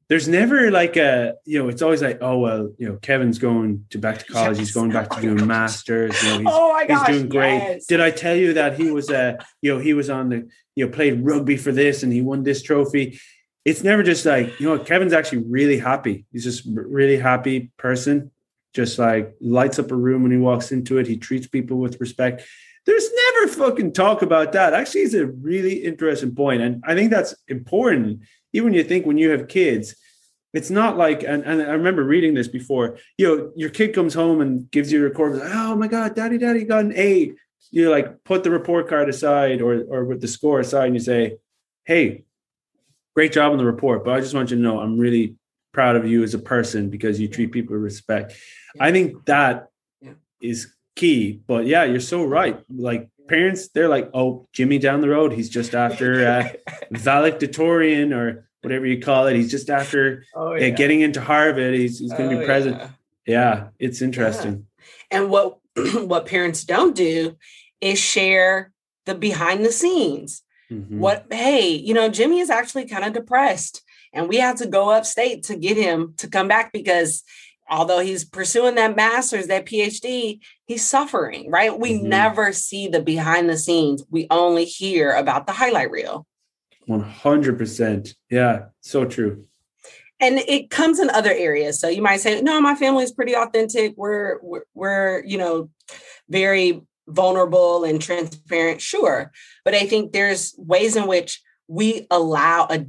there's 0.10 0.28
never 0.28 0.72
like 0.72 0.98
a, 0.98 1.36
you 1.46 1.60
know, 1.60 1.70
it's 1.70 1.84
always 1.84 2.02
like, 2.02 2.18
oh 2.22 2.40
well, 2.40 2.74
you 2.80 2.90
know, 2.90 2.96
Kevin's 2.96 3.38
going 3.38 3.86
to 3.92 4.00
back 4.00 4.18
to 4.18 4.26
college, 4.26 4.58
yes. 4.58 4.70
he's 4.70 4.72
going 4.72 4.90
back 4.90 5.08
to 5.12 5.18
oh 5.20 5.22
doing 5.22 5.46
masters, 5.46 6.20
you 6.24 6.30
know, 6.30 6.38
he's, 6.40 6.48
oh 6.50 6.74
my 6.74 6.88
gosh, 6.88 7.08
he's 7.10 7.18
doing 7.18 7.30
great. 7.30 7.58
Yes. 7.60 7.86
Did 7.86 8.02
I 8.02 8.10
tell 8.10 8.36
you 8.36 8.54
that 8.54 8.80
he 8.80 8.90
was 8.90 9.12
uh, 9.12 9.38
you 9.62 9.72
know, 9.72 9.80
he 9.80 9.94
was 9.94 10.10
on 10.10 10.30
the, 10.30 10.50
you 10.76 10.88
know, 10.88 10.92
played 10.92 11.24
rugby 11.24 11.58
for 11.58 11.72
this 11.72 12.02
and 12.02 12.12
he 12.12 12.24
won 12.24 12.42
this 12.42 12.64
trophy? 12.64 13.20
It's 13.66 13.84
never 13.84 14.04
just 14.04 14.26
like 14.26 14.60
you 14.60 14.68
know 14.68 14.80
kevin's 14.80 15.14
actually 15.14 15.40
really 15.40 15.78
happy. 15.78 16.26
He's 16.32 16.44
just 16.44 16.64
really 16.66 17.18
happy 17.18 17.72
person. 17.78 18.32
Just 18.74 18.98
like 18.98 19.36
lights 19.42 19.80
up 19.80 19.92
a 19.92 19.96
room 19.96 20.24
when 20.24 20.32
he 20.32 20.38
walks 20.38 20.72
into 20.72 20.98
it. 20.98 21.06
He 21.06 21.18
treats 21.18 21.48
people 21.48 21.78
with 21.78 22.00
respect. 22.00 22.44
There's 22.86 23.10
never 23.14 23.48
fucking 23.50 23.94
talk 23.94 24.22
about 24.22 24.54
that. 24.54 24.74
Actually 24.74 25.02
it's 25.02 25.14
a 25.14 25.28
really 25.28 25.74
interesting 25.74 26.34
point 26.34 26.62
and 26.62 26.84
i 26.88 26.96
think 26.96 27.12
that's 27.12 27.36
important. 27.48 28.22
Even 28.54 28.74
you 28.74 28.84
think 28.84 29.06
when 29.06 29.18
you 29.18 29.30
have 29.30 29.48
kids 29.48 29.96
it's 30.54 30.70
not 30.70 30.98
like 30.98 31.24
and, 31.24 31.44
and 31.44 31.62
i 31.62 31.72
remember 31.72 32.04
reading 32.04 32.34
this 32.34 32.50
before 32.50 32.98
you 33.18 33.26
know 33.26 33.52
your 33.56 33.70
kid 33.70 33.96
comes 33.96 34.14
home 34.14 34.42
and 34.42 34.70
gives 34.70 34.92
you 34.92 35.00
a 35.00 35.04
report 35.04 35.34
like, 35.34 35.50
oh 35.50 35.78
my 35.78 35.88
god 35.88 36.14
daddy 36.14 36.38
daddy 36.38 36.66
got 36.66 36.84
an 36.84 36.94
a. 36.98 37.32
You 37.74 37.90
like 37.90 38.26
put 38.26 38.44
the 38.44 38.52
report 38.52 38.90
card 38.90 39.08
aside 39.08 39.62
or 39.62 39.84
or 39.84 40.04
with 40.04 40.20
the 40.20 40.28
score 40.28 40.60
aside 40.60 40.88
and 40.88 40.96
you 40.96 41.00
say 41.00 41.38
hey, 41.86 42.24
great 43.16 43.34
job 43.34 43.52
on 43.52 43.58
the 43.58 43.66
report, 43.66 44.04
but 44.06 44.14
I 44.14 44.20
just 44.20 44.34
want 44.34 44.52
you 44.52 44.58
to 44.58 44.62
know 44.62 44.80
I'm 44.80 44.98
really 44.98 45.36
proud 45.74 45.96
of 45.96 46.08
you 46.08 46.24
as 46.24 46.34
a 46.34 46.40
person 46.40 46.90
because 46.90 47.20
you 47.20 47.28
treat 47.28 47.52
people 47.52 47.76
with 47.76 47.84
respect. 47.84 48.34
Yeah. 48.76 48.86
I 48.86 48.92
think 48.92 49.26
that 49.26 49.70
yeah. 50.02 50.14
is 50.42 50.74
key. 50.96 51.42
But 51.48 51.66
yeah, 51.66 51.84
you're 51.84 52.00
so 52.00 52.24
right. 52.24 52.60
Like 52.70 53.10
parents, 53.28 53.70
they're 53.70 53.90
like, 53.90 54.10
oh, 54.14 54.48
Jimmy 54.54 54.80
down 54.80 55.02
the 55.02 55.10
road, 55.10 55.32
he's 55.32 55.50
just 55.50 55.74
after 55.74 56.26
uh, 56.28 56.50
valedictorian 56.92 58.14
or 58.14 58.48
whatever 58.62 58.86
you 58.86 59.02
call 59.02 59.28
it. 59.28 59.36
He's 59.36 59.52
just 59.52 59.70
after 59.70 60.24
oh, 60.36 60.54
uh, 60.54 60.56
yeah. 60.56 60.68
uh, 60.68 60.76
getting 60.76 61.02
into 61.02 61.22
Harvard. 61.22 61.74
He's, 61.74 62.00
he's 62.00 62.14
going 62.14 62.30
to 62.30 62.38
oh, 62.38 62.40
be 62.40 62.46
president. 62.46 62.82
Yeah, 62.82 62.90
yeah 63.26 63.68
it's 63.80 64.02
interesting. 64.02 64.68
And 65.10 65.30
what 65.30 65.58
what 65.76 66.26
parents 66.26 66.64
don't 66.64 66.96
do 66.96 67.38
is 67.80 67.98
share 68.00 68.72
the 69.06 69.16
behind 69.16 69.66
the 69.66 69.72
scenes. 69.72 70.44
Mm-hmm. 70.72 71.00
What, 71.00 71.26
hey, 71.30 71.70
you 71.70 71.94
know, 71.94 72.10
Jimmy 72.10 72.40
is 72.40 72.50
actually 72.50 72.86
kind 72.86 73.04
of 73.04 73.14
depressed. 73.14 73.84
And 74.14 74.28
we 74.28 74.38
had 74.38 74.58
to 74.58 74.68
go 74.68 74.90
upstate 74.90 75.44
to 75.44 75.56
get 75.56 75.78
him 75.78 76.14
to 76.18 76.28
come 76.28 76.48
back 76.48 76.72
because 76.72 77.24
although 77.70 78.00
he's 78.00 78.26
pursuing 78.26 78.76
that 78.76 78.96
master's, 78.96 79.48
that 79.48 79.66
PhD, 79.66 80.40
he's 80.66 80.86
suffering, 80.86 81.50
right? 81.50 81.78
We 81.78 81.94
mm-hmm. 81.94 82.10
never 82.10 82.54
see 82.54 82.88
the 82.88 83.02
behind 83.02 83.50
the 83.50 83.58
scenes. 83.58 84.04
We 84.10 84.28
only 84.30 84.66
hear 84.66 85.12
about 85.12 85.48
the 85.48 85.54
highlight 85.54 85.92
reel. 85.92 86.26
100%. 86.90 88.16
Yeah, 88.30 88.66
so 88.82 89.06
true. 89.06 89.46
And 90.20 90.40
it 90.40 90.70
comes 90.70 91.00
in 91.00 91.10
other 91.10 91.32
areas. 91.32 91.80
So 91.80 91.88
you 91.88 92.02
might 92.02 92.20
say, 92.20 92.42
no, 92.42 92.62
my 92.62 92.76
family 92.76 93.04
is 93.04 93.12
pretty 93.12 93.36
authentic. 93.36 93.94
We're, 93.98 94.40
we're, 94.42 94.64
we're 94.74 95.24
you 95.26 95.38
know, 95.38 95.70
very 96.30 96.82
vulnerable 97.12 97.84
and 97.84 98.02
transparent. 98.02 98.82
Sure. 98.82 99.32
But 99.64 99.76
I 99.76 99.86
think 99.86 100.12
there's 100.12 100.54
ways 100.58 100.96
in 100.96 101.08
which 101.08 101.42
we 101.68 102.08
allow 102.10 102.68
a 102.70 102.86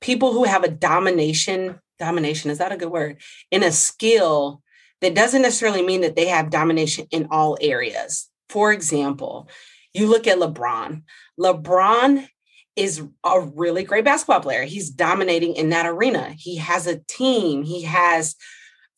people 0.00 0.32
who 0.32 0.44
have 0.44 0.64
a 0.64 0.70
domination 0.70 1.78
domination 1.98 2.50
is 2.50 2.58
that 2.58 2.72
a 2.72 2.78
good 2.78 2.90
word? 2.90 3.20
In 3.50 3.62
a 3.62 3.70
skill 3.70 4.62
that 5.02 5.14
doesn't 5.14 5.42
necessarily 5.42 5.82
mean 5.82 6.00
that 6.00 6.16
they 6.16 6.28
have 6.28 6.48
domination 6.48 7.06
in 7.10 7.28
all 7.30 7.58
areas. 7.60 8.30
For 8.48 8.72
example 8.72 9.48
you 9.92 10.06
look 10.06 10.26
at 10.26 10.38
lebron. 10.38 11.02
Lebron 11.38 12.28
is 12.76 13.02
a 13.24 13.40
really 13.40 13.82
great 13.82 14.04
basketball 14.04 14.40
player. 14.40 14.64
He's 14.64 14.90
dominating 14.90 15.54
in 15.54 15.70
that 15.70 15.86
arena. 15.86 16.34
He 16.36 16.56
has 16.56 16.86
a 16.86 17.00
team. 17.00 17.64
He 17.64 17.82
has 17.82 18.36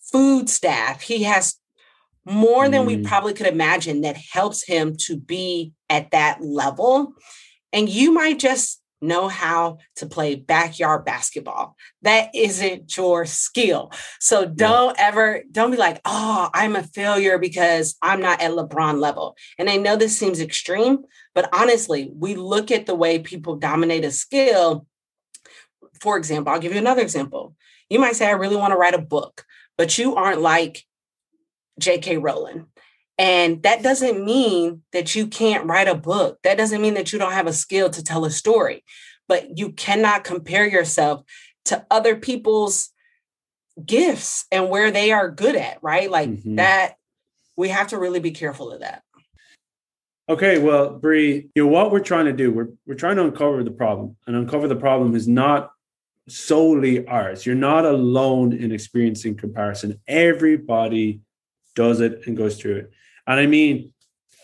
food 0.00 0.50
staff. 0.50 1.00
He 1.00 1.22
has 1.22 1.56
more 2.24 2.68
than 2.68 2.86
we 2.86 2.96
mm. 2.96 3.04
probably 3.04 3.34
could 3.34 3.46
imagine 3.46 4.02
that 4.02 4.16
helps 4.16 4.62
him 4.64 4.96
to 4.96 5.16
be 5.16 5.72
at 5.90 6.10
that 6.12 6.42
level 6.42 7.14
and 7.72 7.88
you 7.88 8.12
might 8.12 8.38
just 8.38 8.82
know 9.02 9.28
how 9.28 9.78
to 9.96 10.06
play 10.06 10.36
backyard 10.36 11.04
basketball. 11.04 11.76
That 12.02 12.30
isn't 12.34 12.96
your 12.96 13.26
skill. 13.26 13.90
So 14.20 14.46
don't 14.46 14.98
ever, 14.98 15.42
don't 15.50 15.72
be 15.72 15.76
like, 15.76 16.00
oh, 16.04 16.48
I'm 16.54 16.76
a 16.76 16.84
failure 16.84 17.38
because 17.38 17.96
I'm 18.00 18.20
not 18.20 18.40
at 18.40 18.52
LeBron 18.52 19.00
level. 19.00 19.36
And 19.58 19.68
I 19.68 19.76
know 19.76 19.96
this 19.96 20.16
seems 20.16 20.40
extreme, 20.40 20.98
but 21.34 21.48
honestly, 21.52 22.12
we 22.14 22.36
look 22.36 22.70
at 22.70 22.86
the 22.86 22.94
way 22.94 23.18
people 23.18 23.56
dominate 23.56 24.04
a 24.04 24.12
skill. 24.12 24.86
For 26.00 26.16
example, 26.16 26.52
I'll 26.52 26.60
give 26.60 26.72
you 26.72 26.78
another 26.78 27.02
example. 27.02 27.56
You 27.90 27.98
might 27.98 28.16
say, 28.16 28.26
I 28.28 28.32
really 28.32 28.56
want 28.56 28.72
to 28.72 28.78
write 28.78 28.94
a 28.94 28.98
book, 28.98 29.44
but 29.76 29.98
you 29.98 30.14
aren't 30.14 30.40
like 30.40 30.84
J.K. 31.78 32.18
Rowling. 32.18 32.66
And 33.18 33.62
that 33.62 33.82
doesn't 33.82 34.24
mean 34.24 34.82
that 34.92 35.14
you 35.14 35.26
can't 35.26 35.66
write 35.66 35.88
a 35.88 35.94
book. 35.94 36.38
That 36.42 36.56
doesn't 36.56 36.80
mean 36.80 36.94
that 36.94 37.12
you 37.12 37.18
don't 37.18 37.32
have 37.32 37.46
a 37.46 37.52
skill 37.52 37.90
to 37.90 38.02
tell 38.02 38.24
a 38.24 38.30
story, 38.30 38.84
but 39.28 39.58
you 39.58 39.72
cannot 39.72 40.24
compare 40.24 40.66
yourself 40.66 41.22
to 41.66 41.86
other 41.90 42.16
people's 42.16 42.90
gifts 43.84 44.46
and 44.50 44.68
where 44.70 44.90
they 44.90 45.12
are 45.12 45.30
good 45.30 45.56
at, 45.56 45.78
right? 45.82 46.10
Like 46.10 46.30
mm-hmm. 46.30 46.56
that, 46.56 46.94
we 47.56 47.68
have 47.68 47.88
to 47.88 47.98
really 47.98 48.20
be 48.20 48.30
careful 48.30 48.72
of 48.72 48.80
that. 48.80 49.02
Okay, 50.28 50.58
well, 50.58 50.98
Bree, 50.98 51.50
you 51.54 51.64
know 51.64 51.70
what 51.70 51.90
we're 51.90 52.00
trying 52.00 52.26
to 52.26 52.32
do? 52.32 52.52
We're 52.52 52.68
we're 52.86 52.94
trying 52.94 53.16
to 53.16 53.24
uncover 53.24 53.62
the 53.62 53.70
problem, 53.70 54.16
and 54.26 54.36
uncover 54.36 54.68
the 54.68 54.76
problem 54.76 55.14
is 55.14 55.28
not 55.28 55.70
solely 56.28 57.06
ours. 57.06 57.44
You're 57.44 57.54
not 57.54 57.84
alone 57.84 58.52
in 58.52 58.72
experiencing 58.72 59.36
comparison. 59.36 60.00
Everybody 60.06 61.20
does 61.74 62.00
it 62.00 62.26
and 62.26 62.36
goes 62.36 62.60
through 62.60 62.76
it. 62.76 62.90
And 63.26 63.38
I 63.38 63.46
mean, 63.46 63.92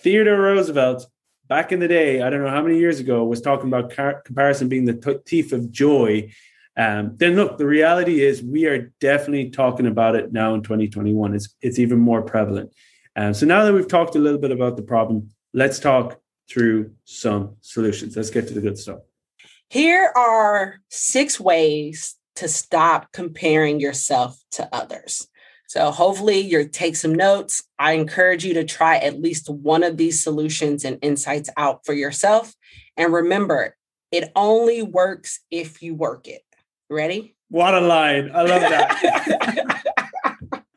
Theodore 0.03 0.41
Roosevelt, 0.41 1.07
back 1.49 1.73
in 1.73 1.81
the 1.81 1.89
day, 1.89 2.23
I 2.23 2.31
don't 2.31 2.43
know 2.43 2.51
how 2.51 2.63
many 2.63 2.79
years 2.79 3.01
ago, 3.01 3.25
was 3.25 3.41
talking 3.41 3.69
about 3.69 3.95
car- 3.95 4.23
comparison 4.23 4.69
being 4.69 4.85
the 4.85 5.23
thief 5.27 5.53
of 5.53 5.71
joy. 5.71 6.33
Um, 6.77 7.17
then 7.17 7.35
look, 7.35 7.59
the 7.59 7.67
reality 7.67 8.25
is 8.25 8.43
we 8.43 8.67
are 8.67 8.93
definitely 9.01 9.51
talking 9.51 9.87
about 9.87 10.15
it 10.15 10.33
now 10.33 10.55
in 10.55 10.63
2021. 10.63 11.35
It's, 11.35 11.55
it's 11.61 11.79
even 11.79 11.99
more 11.99 12.23
prevalent. 12.23 12.73
Um, 13.17 13.35
so 13.35 13.47
now 13.47 13.65
that 13.65 13.75
we've 13.75 13.89
talked 13.89 14.15
a 14.15 14.21
little 14.21 14.39
bit 14.39 14.53
about 14.53 14.77
the 14.77 14.83
problem, 14.83 15.31
let's 15.53 15.81
talk 15.81 16.21
through 16.49 16.93
some 17.05 17.57
solutions. 17.61 18.17
Let's 18.17 18.31
get 18.31 18.47
to 18.49 18.55
the 18.55 18.61
good 18.61 18.79
stuff. 18.79 19.01
Here 19.71 20.13
are 20.17 20.81
six 20.89 21.39
ways 21.39 22.17
to 22.37 22.49
stop 22.49 23.13
comparing 23.13 23.81
yourself 23.81 24.41
to 24.53 24.69
others. 24.73 25.28
So 25.69 25.91
hopefully 25.91 26.39
you 26.39 26.67
take 26.67 26.97
some 26.97 27.15
notes. 27.15 27.63
I 27.79 27.93
encourage 27.93 28.43
you 28.43 28.55
to 28.55 28.65
try 28.65 28.97
at 28.97 29.21
least 29.21 29.51
one 29.51 29.83
of 29.83 29.99
these 29.99 30.23
solutions 30.23 30.83
and 30.83 30.99
insights 31.03 31.51
out 31.59 31.85
for 31.85 31.93
yourself. 31.93 32.55
And 32.97 33.13
remember, 33.13 33.77
it 34.11 34.33
only 34.35 34.81
works 34.83 35.41
if 35.51 35.83
you 35.83 35.95
work 35.95 36.27
it. 36.27 36.41
Ready? 36.89 37.37
What 37.51 37.75
a 37.75 37.81
line. 37.81 38.31
I 38.35 38.43
love 38.45 38.63
that. 38.63 39.83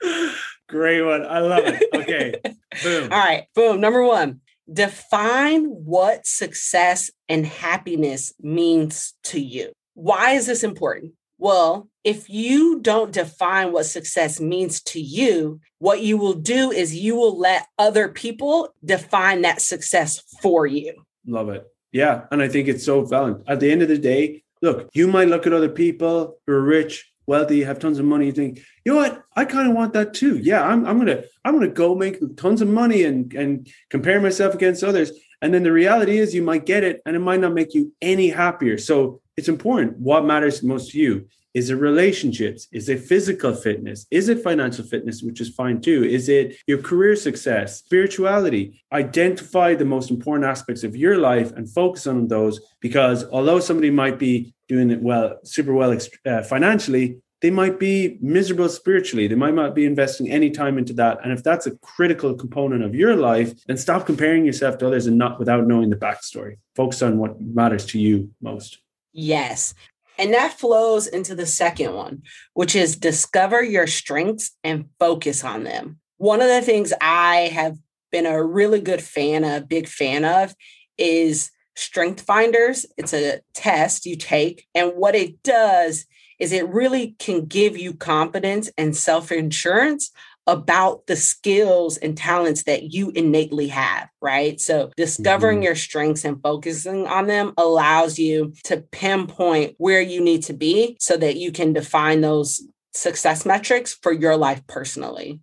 Great 0.68 1.02
one. 1.04 1.26
I 1.26 1.40
love 1.40 1.64
it. 1.66 1.84
Okay. 1.96 2.36
Boom. 2.84 3.14
All 3.14 3.18
right. 3.18 3.46
Boom. 3.56 3.80
Number 3.80 4.04
one, 4.04 4.42
define 4.72 5.68
what 5.68 6.26
success 6.26 7.10
and 7.30 7.46
happiness 7.46 8.34
means 8.42 9.14
to 9.24 9.40
you. 9.40 9.72
Why 9.94 10.32
is 10.32 10.48
this 10.48 10.66
important? 10.66 11.14
Well, 11.42 11.90
if 12.04 12.30
you 12.30 12.82
don't 12.82 13.12
define 13.12 13.72
what 13.74 13.88
success 13.88 14.40
means 14.40 14.80
to 14.84 15.02
you, 15.02 15.60
what 15.80 16.02
you 16.02 16.16
will 16.16 16.36
do 16.36 16.72
is 16.72 16.96
you 16.96 17.16
will 17.16 17.36
let 17.36 17.66
other 17.80 18.10
people 18.10 18.76
define 18.86 19.42
that 19.42 19.60
success 19.60 20.22
for 20.44 20.68
you. 20.68 20.94
Love 21.26 21.50
it. 21.50 21.66
Yeah. 21.92 22.26
And 22.30 22.44
I 22.44 22.48
think 22.48 22.68
it's 22.68 22.86
so 22.86 23.04
valid. 23.06 23.44
At 23.48 23.60
the 23.60 23.72
end 23.72 23.82
of 23.82 23.88
the 23.88 23.98
day, 23.98 24.44
look, 24.62 24.88
you 24.94 25.08
might 25.08 25.30
look 25.30 25.48
at 25.48 25.52
other 25.52 25.68
people 25.68 26.38
who 26.46 26.54
are 26.54 26.62
rich, 26.62 27.12
wealthy, 27.26 27.64
have 27.64 27.80
tons 27.80 27.98
of 27.98 28.06
money, 28.06 28.28
and 28.28 28.36
think, 28.36 28.60
you 28.86 28.94
know 28.94 29.00
what? 29.00 29.24
I 29.36 29.46
kind 29.46 29.68
of 29.68 29.76
want 29.76 29.94
that 29.94 30.14
too. 30.14 30.38
Yeah, 30.38 30.64
I'm, 30.64 30.86
I'm 30.86 31.00
gonna 31.00 31.24
I'm 31.44 31.56
gonna 31.56 31.70
go 31.70 31.96
make 31.96 32.20
tons 32.38 32.62
of 32.62 32.68
money 32.68 33.04
and 33.04 33.34
and 33.34 33.68
compare 33.90 34.22
myself 34.22 34.54
against 34.54 34.84
others. 34.84 35.12
And 35.42 35.52
then 35.56 35.64
the 35.64 35.72
reality 35.72 36.20
is 36.20 36.36
you 36.36 36.44
might 36.44 36.68
get 36.68 36.84
it 36.84 37.02
and 37.04 37.16
it 37.16 37.20
might 37.20 37.40
not 37.40 37.54
make 37.54 37.74
you 37.74 37.94
any 38.00 38.30
happier. 38.30 38.78
So 38.78 39.21
it's 39.38 39.50
important. 39.50 39.98
What 39.98 40.26
matters 40.26 40.64
most 40.64 40.92
to 40.92 41.00
you? 41.00 41.28
Is 41.54 41.70
it 41.70 41.76
relationships? 41.76 42.68
Is 42.72 42.88
it 42.88 43.02
physical 43.02 43.54
fitness? 43.54 44.06
Is 44.10 44.30
it 44.30 44.42
financial 44.42 44.86
fitness, 44.86 45.22
which 45.22 45.42
is 45.42 45.50
fine 45.50 45.82
too? 45.82 46.04
Is 46.06 46.30
it 46.30 46.56
your 46.66 46.78
career 46.78 47.16
success, 47.16 47.80
spirituality? 47.80 48.82
Identify 48.94 49.76
the 49.76 49.86
most 49.86 50.12
important 50.12 50.46
aspects 50.46 50.84
of 50.84 50.96
your 50.96 51.18
life 51.18 51.52
and 51.52 51.70
focus 51.70 52.08
on 52.08 52.28
those 52.30 52.62
because 52.80 53.26
although 53.32 53.60
somebody 53.60 53.90
might 53.90 54.18
be 54.18 54.54
doing 54.70 54.92
it 54.92 55.02
well, 55.02 55.40
super 55.44 55.74
well 55.74 55.98
uh, 56.26 56.44
financially, 56.44 57.18
they 57.42 57.50
might 57.50 57.80
be 57.80 58.18
miserable 58.22 58.70
spiritually. 58.70 59.28
They 59.28 59.36
might 59.36 59.56
not 59.56 59.76
be 59.76 59.86
investing 59.86 60.32
any 60.32 60.52
time 60.52 60.78
into 60.78 60.94
that. 60.94 61.20
And 61.24 61.34
if 61.34 61.44
that's 61.44 61.66
a 61.66 61.76
critical 61.78 62.36
component 62.36 62.84
of 62.84 62.96
your 62.96 63.16
life, 63.16 63.66
then 63.66 63.78
stop 63.78 64.06
comparing 64.06 64.46
yourself 64.46 64.78
to 64.78 64.88
others 64.88 65.08
and 65.08 65.18
not 65.18 65.40
without 65.40 65.68
knowing 65.68 65.90
the 65.90 65.96
backstory. 65.96 66.58
Focus 66.76 67.02
on 67.02 67.18
what 67.18 67.42
matters 67.42 67.86
to 67.88 68.00
you 68.00 68.30
most. 68.42 68.78
Yes. 69.14 69.74
And 70.18 70.34
that 70.34 70.60
flows 70.60 71.08
into 71.08 71.36
the 71.36 71.46
second 71.46 71.94
one, 71.94 72.24
which 72.54 72.76
is 72.76 72.96
discover 72.96 73.64
your 73.64 73.88
strengths 73.88 74.52
and 74.64 74.86
focus 75.00 75.44
on 75.44 75.64
them. 75.64 76.00
One 76.18 76.42
of 76.42 76.48
the 76.48 76.62
things 76.62 76.94
I 77.02 77.50
have 77.54 77.78
been 78.12 78.26
a 78.26 78.44
really 78.44 78.82
good 78.82 79.02
fan 79.02 79.44
of, 79.44 79.68
big 79.68 79.88
fan 79.88 80.26
of, 80.26 80.54
is 80.98 81.50
Strength 81.76 82.22
Finders. 82.22 82.86
It's 82.98 83.14
a 83.14 83.42
test 83.54 84.06
you 84.06 84.16
take. 84.16 84.68
And 84.76 84.92
what 84.96 85.16
it 85.16 85.42
does 85.42 86.06
is 86.38 86.52
it 86.52 86.68
really 86.70 87.16
can 87.20 87.46
give 87.46 87.78
you 87.78 87.94
confidence 87.94 88.70
and 88.78 88.96
self 88.96 89.32
insurance 89.32 90.12
about 90.48 91.06
the 91.08 91.16
skills 91.16 91.98
and 91.98 92.18
talents 92.18 92.64
that 92.64 92.94
you 92.94 93.12
innately 93.12 93.68
have, 93.68 94.10
right? 94.22 94.60
So 94.60 94.92
discovering 94.98 95.58
mm-hmm. 95.58 95.66
your 95.66 95.76
strengths 95.76 96.26
and 96.26 96.42
focusing 96.42 97.08
on 97.08 97.28
them 97.28 97.54
allows 97.58 98.18
you 98.18 98.54
to 98.66 98.78
pinpoint 98.92 99.76
where 99.78 100.02
you 100.02 100.22
need 100.22 100.44
to 100.44 100.54
be 100.54 100.98
so 101.00 101.18
that 101.18 101.38
you 101.38 101.52
can 101.52 101.74
define 101.74 102.22
those 102.22 102.62
success 102.94 103.46
metrics 103.46 103.94
for 103.94 104.12
your 104.12 104.36
life 104.36 104.66
personally. 104.68 105.40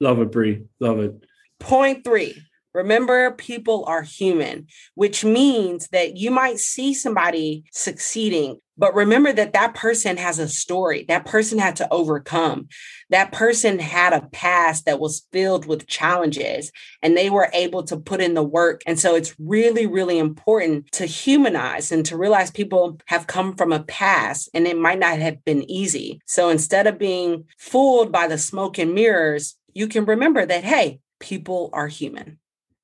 Love 0.00 0.20
it, 0.20 0.32
Bree. 0.32 0.64
Love 0.80 0.98
it. 0.98 1.14
Point 1.60 2.04
three 2.04 2.42
Remember, 2.74 3.32
people 3.32 3.84
are 3.86 4.02
human, 4.02 4.66
which 4.94 5.24
means 5.24 5.88
that 5.88 6.16
you 6.16 6.30
might 6.30 6.58
see 6.58 6.94
somebody 6.94 7.64
succeeding, 7.70 8.60
but 8.82 8.96
remember 8.96 9.32
that 9.32 9.52
that 9.52 9.76
person 9.76 10.16
has 10.16 10.40
a 10.40 10.48
story. 10.48 11.04
That 11.06 11.24
person 11.24 11.60
had 11.60 11.76
to 11.76 11.88
overcome. 11.92 12.66
That 13.10 13.30
person 13.30 13.78
had 13.78 14.12
a 14.12 14.26
past 14.32 14.86
that 14.86 14.98
was 14.98 15.24
filled 15.30 15.66
with 15.66 15.86
challenges 15.86 16.72
and 17.00 17.16
they 17.16 17.30
were 17.30 17.48
able 17.52 17.84
to 17.84 17.96
put 17.96 18.20
in 18.20 18.34
the 18.34 18.42
work. 18.42 18.82
And 18.84 18.98
so 18.98 19.14
it's 19.14 19.36
really, 19.38 19.86
really 19.86 20.18
important 20.18 20.90
to 20.94 21.06
humanize 21.06 21.92
and 21.92 22.04
to 22.06 22.16
realize 22.16 22.50
people 22.50 22.98
have 23.06 23.28
come 23.28 23.54
from 23.54 23.72
a 23.72 23.84
past 23.84 24.50
and 24.52 24.66
it 24.66 24.76
might 24.76 24.98
not 24.98 25.20
have 25.20 25.44
been 25.44 25.62
easy. 25.70 26.20
So 26.26 26.48
instead 26.48 26.88
of 26.88 26.98
being 26.98 27.44
fooled 27.58 28.10
by 28.10 28.26
the 28.26 28.36
smoke 28.36 28.78
and 28.78 28.92
mirrors, 28.92 29.54
you 29.72 29.86
can 29.86 30.06
remember 30.06 30.44
that, 30.44 30.64
hey, 30.64 30.98
people 31.20 31.70
are 31.72 31.86
human. 31.86 32.40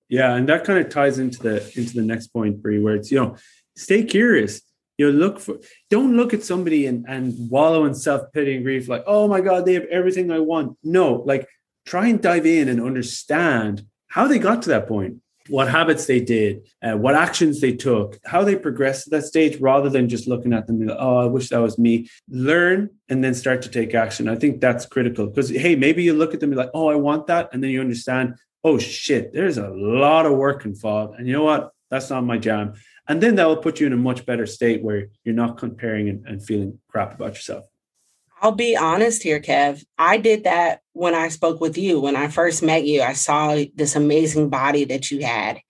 Yeah, 0.08 0.36
and 0.36 0.48
that 0.48 0.62
kind 0.62 0.78
of 0.78 0.90
ties 0.90 1.18
into 1.18 1.42
the 1.42 1.56
into 1.76 1.94
the 1.94 2.02
next 2.02 2.28
point, 2.28 2.62
Bree, 2.62 2.78
where 2.78 2.94
it's 2.94 3.10
you 3.10 3.18
know, 3.18 3.36
stay 3.76 4.04
curious. 4.04 4.62
You 4.98 5.12
look 5.12 5.38
for 5.38 5.58
don't 5.90 6.16
look 6.16 6.34
at 6.34 6.42
somebody 6.42 6.86
and 6.86 7.06
and 7.08 7.34
wallow 7.50 7.84
in 7.84 7.94
self 7.94 8.32
pity 8.32 8.56
and 8.56 8.64
grief, 8.64 8.88
like 8.88 9.04
oh 9.06 9.28
my 9.28 9.40
god, 9.40 9.64
they 9.64 9.74
have 9.74 9.84
everything 9.84 10.30
I 10.30 10.40
want. 10.40 10.76
No, 10.82 11.22
like 11.24 11.48
try 11.86 12.08
and 12.08 12.20
dive 12.20 12.46
in 12.46 12.68
and 12.68 12.80
understand 12.80 13.86
how 14.08 14.26
they 14.26 14.38
got 14.38 14.62
to 14.62 14.70
that 14.70 14.88
point, 14.88 15.18
what 15.48 15.70
habits 15.70 16.06
they 16.06 16.20
did, 16.20 16.66
uh, 16.82 16.96
what 16.96 17.14
actions 17.14 17.60
they 17.60 17.72
took, 17.72 18.18
how 18.24 18.42
they 18.42 18.56
progressed 18.56 19.04
to 19.04 19.10
that 19.10 19.24
stage, 19.24 19.60
rather 19.60 19.88
than 19.88 20.08
just 20.08 20.26
looking 20.26 20.52
at 20.52 20.66
them. 20.66 20.84
Like, 20.84 20.98
oh, 20.98 21.18
I 21.18 21.26
wish 21.26 21.50
that 21.50 21.58
was 21.58 21.78
me. 21.78 22.08
Learn 22.28 22.90
and 23.08 23.22
then 23.22 23.34
start 23.34 23.62
to 23.62 23.68
take 23.68 23.94
action. 23.94 24.28
I 24.28 24.34
think 24.34 24.60
that's 24.60 24.84
critical 24.84 25.28
because 25.28 25.48
hey, 25.48 25.76
maybe 25.76 26.02
you 26.02 26.12
look 26.12 26.34
at 26.34 26.40
them 26.40 26.50
like, 26.52 26.70
oh, 26.74 26.88
I 26.88 26.96
want 26.96 27.28
that, 27.28 27.50
and 27.52 27.62
then 27.62 27.70
you 27.70 27.80
understand 27.80 28.34
oh 28.64 28.78
shit, 28.78 29.32
there's 29.32 29.58
a 29.58 29.68
lot 29.68 30.26
of 30.26 30.32
work 30.32 30.64
involved. 30.64 31.18
And 31.18 31.26
you 31.26 31.32
know 31.32 31.44
what? 31.44 31.72
That's 31.90 32.10
not 32.10 32.24
my 32.24 32.38
jam. 32.38 32.74
And 33.08 33.22
then 33.22 33.36
that 33.36 33.46
will 33.46 33.56
put 33.56 33.80
you 33.80 33.86
in 33.86 33.92
a 33.92 33.96
much 33.96 34.26
better 34.26 34.46
state 34.46 34.82
where 34.82 35.08
you're 35.24 35.34
not 35.34 35.56
comparing 35.56 36.08
and, 36.08 36.26
and 36.26 36.44
feeling 36.44 36.78
crap 36.88 37.14
about 37.14 37.34
yourself. 37.34 37.64
I'll 38.40 38.52
be 38.52 38.76
honest 38.76 39.22
here, 39.22 39.40
Kev. 39.40 39.84
I 39.98 40.18
did 40.18 40.44
that 40.44 40.80
when 40.92 41.14
I 41.14 41.28
spoke 41.28 41.60
with 41.60 41.76
you. 41.76 42.00
When 42.00 42.14
I 42.14 42.28
first 42.28 42.62
met 42.62 42.84
you, 42.84 43.02
I 43.02 43.14
saw 43.14 43.60
this 43.74 43.96
amazing 43.96 44.50
body 44.50 44.84
that 44.84 45.10
you 45.10 45.24
had 45.24 45.60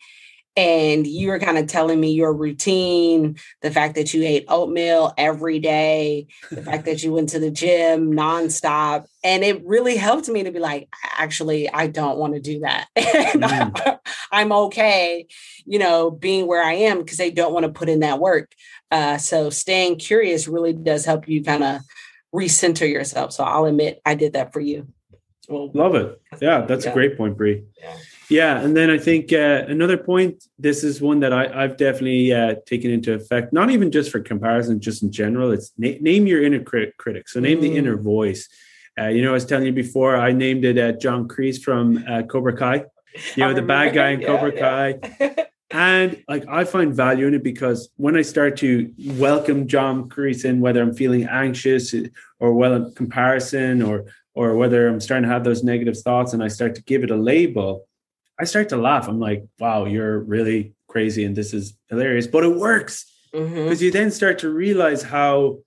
and 0.58 1.06
you 1.06 1.28
were 1.28 1.38
kind 1.38 1.56
of 1.56 1.68
telling 1.68 2.00
me 2.00 2.10
your 2.10 2.32
routine, 2.32 3.36
the 3.62 3.70
fact 3.70 3.94
that 3.94 4.12
you 4.12 4.24
ate 4.24 4.44
oatmeal 4.48 5.14
every 5.16 5.60
day, 5.60 6.26
the 6.50 6.62
fact 6.62 6.84
that 6.86 7.00
you 7.00 7.12
went 7.12 7.28
to 7.28 7.38
the 7.38 7.52
gym 7.52 8.12
nonstop. 8.12 9.04
And 9.22 9.44
it 9.44 9.64
really 9.64 9.96
helped 9.96 10.28
me 10.28 10.42
to 10.42 10.50
be 10.50 10.58
like, 10.58 10.88
actually, 11.16 11.70
I 11.70 11.86
don't 11.86 12.18
want 12.18 12.34
to 12.34 12.40
do 12.40 12.60
that. 12.60 12.88
Mm. 13.28 13.98
I'm 14.32 14.52
okay, 14.52 15.26
you 15.64 15.78
know, 15.78 16.10
being 16.10 16.46
where 16.46 16.62
I 16.62 16.72
am 16.72 16.98
because 16.98 17.18
they 17.18 17.30
don't 17.30 17.52
want 17.52 17.64
to 17.64 17.72
put 17.72 17.88
in 17.88 18.00
that 18.00 18.18
work. 18.18 18.52
Uh, 18.90 19.18
so 19.18 19.50
staying 19.50 19.98
curious 19.98 20.48
really 20.48 20.72
does 20.72 21.04
help 21.04 21.28
you 21.28 21.44
kind 21.44 21.62
of 21.62 21.80
recenter 22.34 22.90
yourself. 22.90 23.32
So 23.32 23.44
I'll 23.44 23.66
admit 23.66 24.00
I 24.04 24.14
did 24.14 24.32
that 24.32 24.52
for 24.52 24.60
you. 24.60 24.88
Well, 25.48 25.70
Love 25.72 25.94
it. 25.94 26.20
Yeah, 26.40 26.62
that's 26.62 26.84
yeah. 26.84 26.90
a 26.90 26.94
great 26.94 27.16
point, 27.16 27.36
Bree. 27.36 27.64
Yeah. 27.80 27.96
Yeah, 28.30 28.60
and 28.60 28.76
then 28.76 28.90
I 28.90 28.98
think 28.98 29.32
uh, 29.32 29.64
another 29.68 29.96
point. 29.96 30.44
This 30.58 30.84
is 30.84 31.00
one 31.00 31.20
that 31.20 31.32
I, 31.32 31.62
have 31.62 31.76
definitely 31.78 32.32
uh, 32.32 32.56
taken 32.66 32.90
into 32.90 33.14
effect. 33.14 33.52
Not 33.52 33.70
even 33.70 33.90
just 33.90 34.10
for 34.10 34.20
comparison, 34.20 34.80
just 34.80 35.02
in 35.02 35.10
general. 35.10 35.50
It's 35.50 35.72
na- 35.78 35.96
name 36.00 36.26
your 36.26 36.42
inner 36.42 36.62
crit- 36.62 36.96
critic. 36.98 37.28
So 37.28 37.40
name 37.40 37.58
mm. 37.58 37.62
the 37.62 37.76
inner 37.76 37.96
voice. 37.96 38.48
Uh, 38.98 39.08
you 39.08 39.22
know, 39.22 39.30
I 39.30 39.32
was 39.32 39.46
telling 39.46 39.66
you 39.66 39.72
before. 39.72 40.16
I 40.16 40.32
named 40.32 40.64
it 40.64 40.76
uh, 40.78 40.92
John 40.98 41.26
Kreese 41.26 41.62
from 41.62 42.04
uh, 42.06 42.22
Cobra 42.22 42.56
Kai. 42.56 42.84
You 43.34 43.44
know, 43.44 43.54
the 43.54 43.62
bad 43.62 43.94
guy 43.94 44.10
in 44.10 44.20
yeah, 44.20 44.26
Cobra 44.26 44.54
yeah. 44.54 44.92
Kai. 44.92 45.46
and 45.70 46.22
like 46.28 46.46
I 46.48 46.64
find 46.64 46.94
value 46.94 47.26
in 47.26 47.34
it 47.34 47.42
because 47.42 47.88
when 47.96 48.16
I 48.16 48.22
start 48.22 48.58
to 48.58 48.92
welcome 48.98 49.66
John 49.66 50.08
Kreese 50.10 50.44
in, 50.44 50.60
whether 50.60 50.82
I'm 50.82 50.94
feeling 50.94 51.24
anxious 51.24 51.94
or 52.40 52.52
well 52.52 52.74
in 52.74 52.92
comparison, 52.92 53.80
or 53.80 54.04
or 54.34 54.56
whether 54.56 54.86
I'm 54.86 55.00
starting 55.00 55.26
to 55.28 55.32
have 55.32 55.44
those 55.44 55.64
negative 55.64 55.98
thoughts, 55.98 56.34
and 56.34 56.42
I 56.42 56.48
start 56.48 56.74
to 56.74 56.82
give 56.82 57.02
it 57.02 57.10
a 57.10 57.16
label 57.16 57.87
I 58.38 58.44
start 58.44 58.68
to 58.70 58.76
laugh. 58.76 59.08
I'm 59.08 59.18
like, 59.18 59.44
wow, 59.58 59.84
you're 59.84 60.20
really 60.20 60.74
crazy 60.88 61.24
and 61.24 61.36
this 61.36 61.52
is 61.52 61.76
hilarious, 61.88 62.26
but 62.26 62.44
it 62.44 62.56
works 62.56 63.04
because 63.32 63.50
mm-hmm. 63.50 63.84
you 63.84 63.90
then 63.90 64.10
start 64.10 64.38
to 64.40 64.50
realize 64.50 65.02
how 65.02 65.58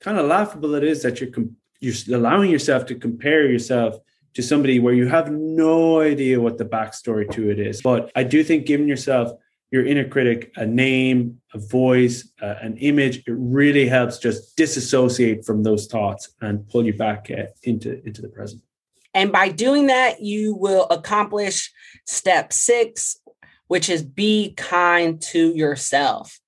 kind 0.00 0.18
of 0.18 0.26
laughable 0.26 0.74
it 0.74 0.84
is 0.84 1.02
that 1.02 1.20
you're 1.20 1.30
com- 1.30 1.56
you're 1.80 1.94
allowing 2.16 2.50
yourself 2.50 2.84
to 2.86 2.94
compare 2.94 3.50
yourself 3.50 3.96
to 4.34 4.42
somebody 4.42 4.78
where 4.78 4.94
you 4.94 5.08
have 5.08 5.30
no 5.32 6.00
idea 6.00 6.40
what 6.40 6.58
the 6.58 6.64
backstory 6.64 7.30
to 7.32 7.50
it 7.50 7.58
is. 7.58 7.80
But 7.82 8.12
I 8.14 8.22
do 8.22 8.44
think 8.44 8.66
giving 8.66 8.86
yourself 8.86 9.32
your 9.70 9.86
inner 9.86 10.06
critic 10.06 10.52
a 10.56 10.66
name, 10.66 11.40
a 11.54 11.58
voice, 11.58 12.30
uh, 12.42 12.56
an 12.60 12.76
image, 12.78 13.18
it 13.18 13.34
really 13.36 13.88
helps 13.88 14.18
just 14.18 14.56
disassociate 14.56 15.44
from 15.44 15.62
those 15.62 15.86
thoughts 15.86 16.34
and 16.40 16.68
pull 16.68 16.84
you 16.84 16.92
back 16.92 17.30
uh, 17.30 17.44
into 17.62 18.04
into 18.04 18.20
the 18.20 18.28
present. 18.28 18.62
And 19.14 19.32
by 19.32 19.48
doing 19.48 19.88
that, 19.88 20.20
you 20.20 20.54
will 20.54 20.86
accomplish 20.90 21.72
step 22.06 22.52
six, 22.52 23.16
which 23.66 23.88
is 23.88 24.02
be 24.02 24.54
kind 24.56 25.20
to 25.22 25.54
yourself. 25.54 26.38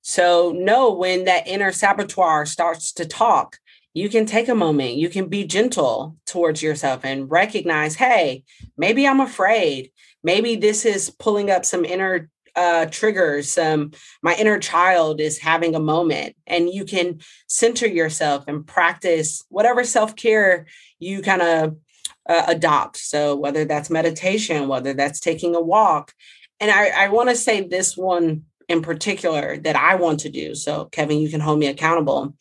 So, 0.00 0.50
know 0.50 0.92
when 0.92 1.26
that 1.26 1.46
inner 1.46 1.70
saboteur 1.70 2.44
starts 2.44 2.92
to 2.94 3.06
talk, 3.06 3.58
you 3.94 4.08
can 4.08 4.26
take 4.26 4.48
a 4.48 4.54
moment, 4.54 4.94
you 4.94 5.08
can 5.08 5.28
be 5.28 5.44
gentle 5.44 6.16
towards 6.26 6.62
yourself 6.62 7.04
and 7.04 7.30
recognize, 7.30 7.94
hey, 7.94 8.42
maybe 8.76 9.06
I'm 9.06 9.20
afraid. 9.20 9.92
Maybe 10.24 10.56
this 10.56 10.84
is 10.84 11.10
pulling 11.10 11.50
up 11.50 11.64
some 11.64 11.84
inner 11.84 12.30
uh, 12.56 12.86
triggers. 12.86 13.56
Um, 13.56 13.92
my 14.22 14.34
inner 14.34 14.58
child 14.58 15.20
is 15.20 15.38
having 15.38 15.74
a 15.74 15.80
moment, 15.80 16.36
and 16.46 16.68
you 16.68 16.84
can 16.84 17.20
center 17.48 17.86
yourself 17.86 18.44
and 18.46 18.66
practice 18.66 19.42
whatever 19.48 19.84
self 19.84 20.16
care 20.16 20.66
you 20.98 21.22
kind 21.22 21.42
of 21.42 21.76
uh, 22.28 22.44
adopt. 22.48 22.96
So 22.96 23.36
whether 23.36 23.64
that's 23.64 23.90
meditation, 23.90 24.68
whether 24.68 24.92
that's 24.92 25.20
taking 25.20 25.54
a 25.54 25.60
walk. 25.60 26.12
And 26.60 26.70
I, 26.70 26.88
I 26.88 27.08
want 27.08 27.28
to 27.30 27.36
say 27.36 27.60
this 27.60 27.96
one 27.96 28.44
in 28.68 28.82
particular 28.82 29.56
that 29.58 29.76
I 29.76 29.96
want 29.96 30.20
to 30.20 30.28
do. 30.28 30.54
So 30.54 30.86
Kevin, 30.86 31.18
you 31.18 31.28
can 31.28 31.40
hold 31.40 31.58
me 31.58 31.66
accountable. 31.66 32.34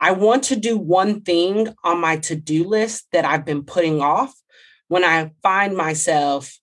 I 0.00 0.12
want 0.12 0.44
to 0.44 0.56
do 0.56 0.76
one 0.76 1.22
thing 1.22 1.74
on 1.82 2.00
my 2.00 2.16
to-do 2.18 2.64
list 2.64 3.06
that 3.12 3.24
I've 3.24 3.44
been 3.44 3.64
putting 3.64 4.00
off 4.00 4.34
when 4.88 5.04
I 5.04 5.32
find 5.42 5.76
myself 5.76 6.58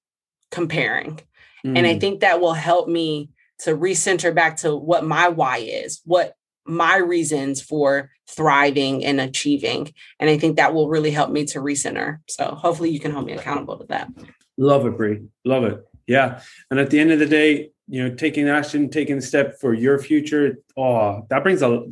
comparing. 0.51 1.19
Mm. 1.65 1.77
And 1.77 1.87
I 1.87 1.95
mm. 1.95 1.99
think 1.99 2.19
that 2.19 2.39
will 2.39 2.53
help 2.53 2.87
me 2.87 3.29
to 3.59 3.75
recenter 3.75 4.33
back 4.33 4.57
to 4.57 4.75
what 4.75 5.05
my 5.05 5.29
why 5.29 5.57
is, 5.57 6.01
what 6.05 6.35
my 6.65 6.97
reasons 6.97 7.61
for 7.61 8.11
thriving 8.27 9.03
and 9.03 9.19
achieving. 9.19 9.93
And 10.19 10.29
I 10.29 10.37
think 10.37 10.55
that 10.55 10.73
will 10.73 10.89
really 10.89 11.11
help 11.11 11.31
me 11.31 11.45
to 11.45 11.59
recenter. 11.59 12.19
So 12.27 12.55
hopefully 12.55 12.89
you 12.89 12.99
can 12.99 13.11
hold 13.11 13.25
me 13.25 13.33
accountable 13.33 13.77
to 13.79 13.85
that. 13.87 14.09
Love 14.57 14.85
it, 14.85 14.97
Bree. 14.97 15.21
Love 15.43 15.63
it. 15.65 15.83
Yeah. 16.07 16.41
And 16.69 16.79
at 16.79 16.89
the 16.89 16.99
end 16.99 17.11
of 17.11 17.19
the 17.19 17.25
day, 17.25 17.71
you 17.87 18.07
know, 18.07 18.15
taking 18.15 18.47
action, 18.47 18.89
taking 18.89 19.17
a 19.17 19.21
step 19.21 19.59
for 19.59 19.73
your 19.73 19.99
future. 19.99 20.57
Oh, 20.77 21.25
that 21.29 21.43
brings 21.43 21.61
a 21.61 21.83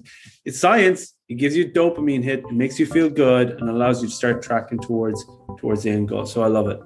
it's 0.45 0.57
science. 0.57 1.13
It 1.27 1.35
gives 1.35 1.57
you 1.57 1.69
dopamine 1.69 2.23
hit, 2.23 2.39
it 2.39 2.51
makes 2.51 2.79
you 2.79 2.85
feel 2.85 3.09
good 3.09 3.51
and 3.51 3.69
allows 3.69 4.01
you 4.01 4.07
to 4.07 4.13
start 4.13 4.41
tracking 4.41 4.79
towards 4.79 5.23
towards 5.59 5.83
the 5.83 5.89
end 5.89 6.07
goal. 6.07 6.25
So 6.25 6.41
I 6.41 6.47
love 6.47 6.69
it. 6.69 6.79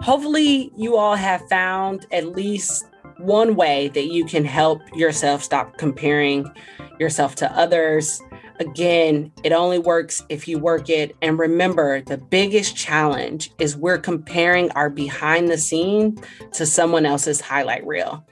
Hopefully 0.00 0.72
you 0.76 0.96
all 0.96 1.14
have 1.14 1.42
found 1.48 2.06
at 2.10 2.26
least 2.26 2.84
one 3.22 3.56
way 3.56 3.88
that 3.88 4.06
you 4.06 4.24
can 4.24 4.44
help 4.44 4.80
yourself 4.94 5.42
stop 5.42 5.78
comparing 5.78 6.50
yourself 6.98 7.34
to 7.36 7.52
others. 7.58 8.20
Again, 8.60 9.32
it 9.42 9.52
only 9.52 9.78
works 9.78 10.22
if 10.28 10.46
you 10.46 10.58
work 10.58 10.88
it. 10.88 11.16
And 11.22 11.38
remember, 11.38 12.02
the 12.02 12.18
biggest 12.18 12.76
challenge 12.76 13.50
is 13.58 13.76
we're 13.76 13.98
comparing 13.98 14.70
our 14.72 14.90
behind 14.90 15.48
the 15.48 15.58
scene 15.58 16.22
to 16.52 16.66
someone 16.66 17.06
else's 17.06 17.40
highlight 17.40 17.86
reel. 17.86 18.24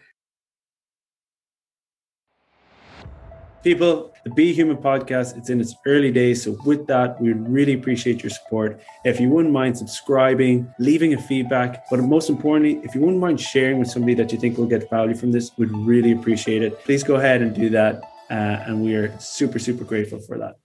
People, 3.63 4.15
the 4.25 4.31
Be 4.31 4.55
Human 4.55 4.79
podcast, 4.79 5.37
it's 5.37 5.51
in 5.51 5.61
its 5.61 5.75
early 5.85 6.11
days. 6.11 6.43
So, 6.43 6.57
with 6.65 6.87
that, 6.87 7.21
we 7.21 7.35
really 7.35 7.75
appreciate 7.75 8.23
your 8.23 8.31
support. 8.31 8.81
If 9.05 9.21
you 9.21 9.29
wouldn't 9.29 9.53
mind 9.53 9.77
subscribing, 9.77 10.73
leaving 10.79 11.13
a 11.13 11.21
feedback, 11.21 11.85
but 11.91 12.01
most 12.01 12.31
importantly, 12.31 12.81
if 12.85 12.95
you 12.95 13.03
wouldn't 13.03 13.21
mind 13.21 13.39
sharing 13.39 13.79
with 13.79 13.89
somebody 13.89 14.15
that 14.15 14.33
you 14.33 14.39
think 14.39 14.57
will 14.57 14.67
get 14.67 14.89
value 14.89 15.15
from 15.15 15.33
this, 15.33 15.51
we'd 15.59 15.71
really 15.73 16.13
appreciate 16.13 16.63
it. 16.63 16.83
Please 16.85 17.03
go 17.03 17.17
ahead 17.17 17.43
and 17.43 17.55
do 17.55 17.69
that. 17.69 18.03
Uh, 18.31 18.65
and 18.67 18.83
we 18.83 18.95
are 18.95 19.19
super, 19.19 19.59
super 19.59 19.85
grateful 19.85 20.21
for 20.21 20.39
that. 20.39 20.57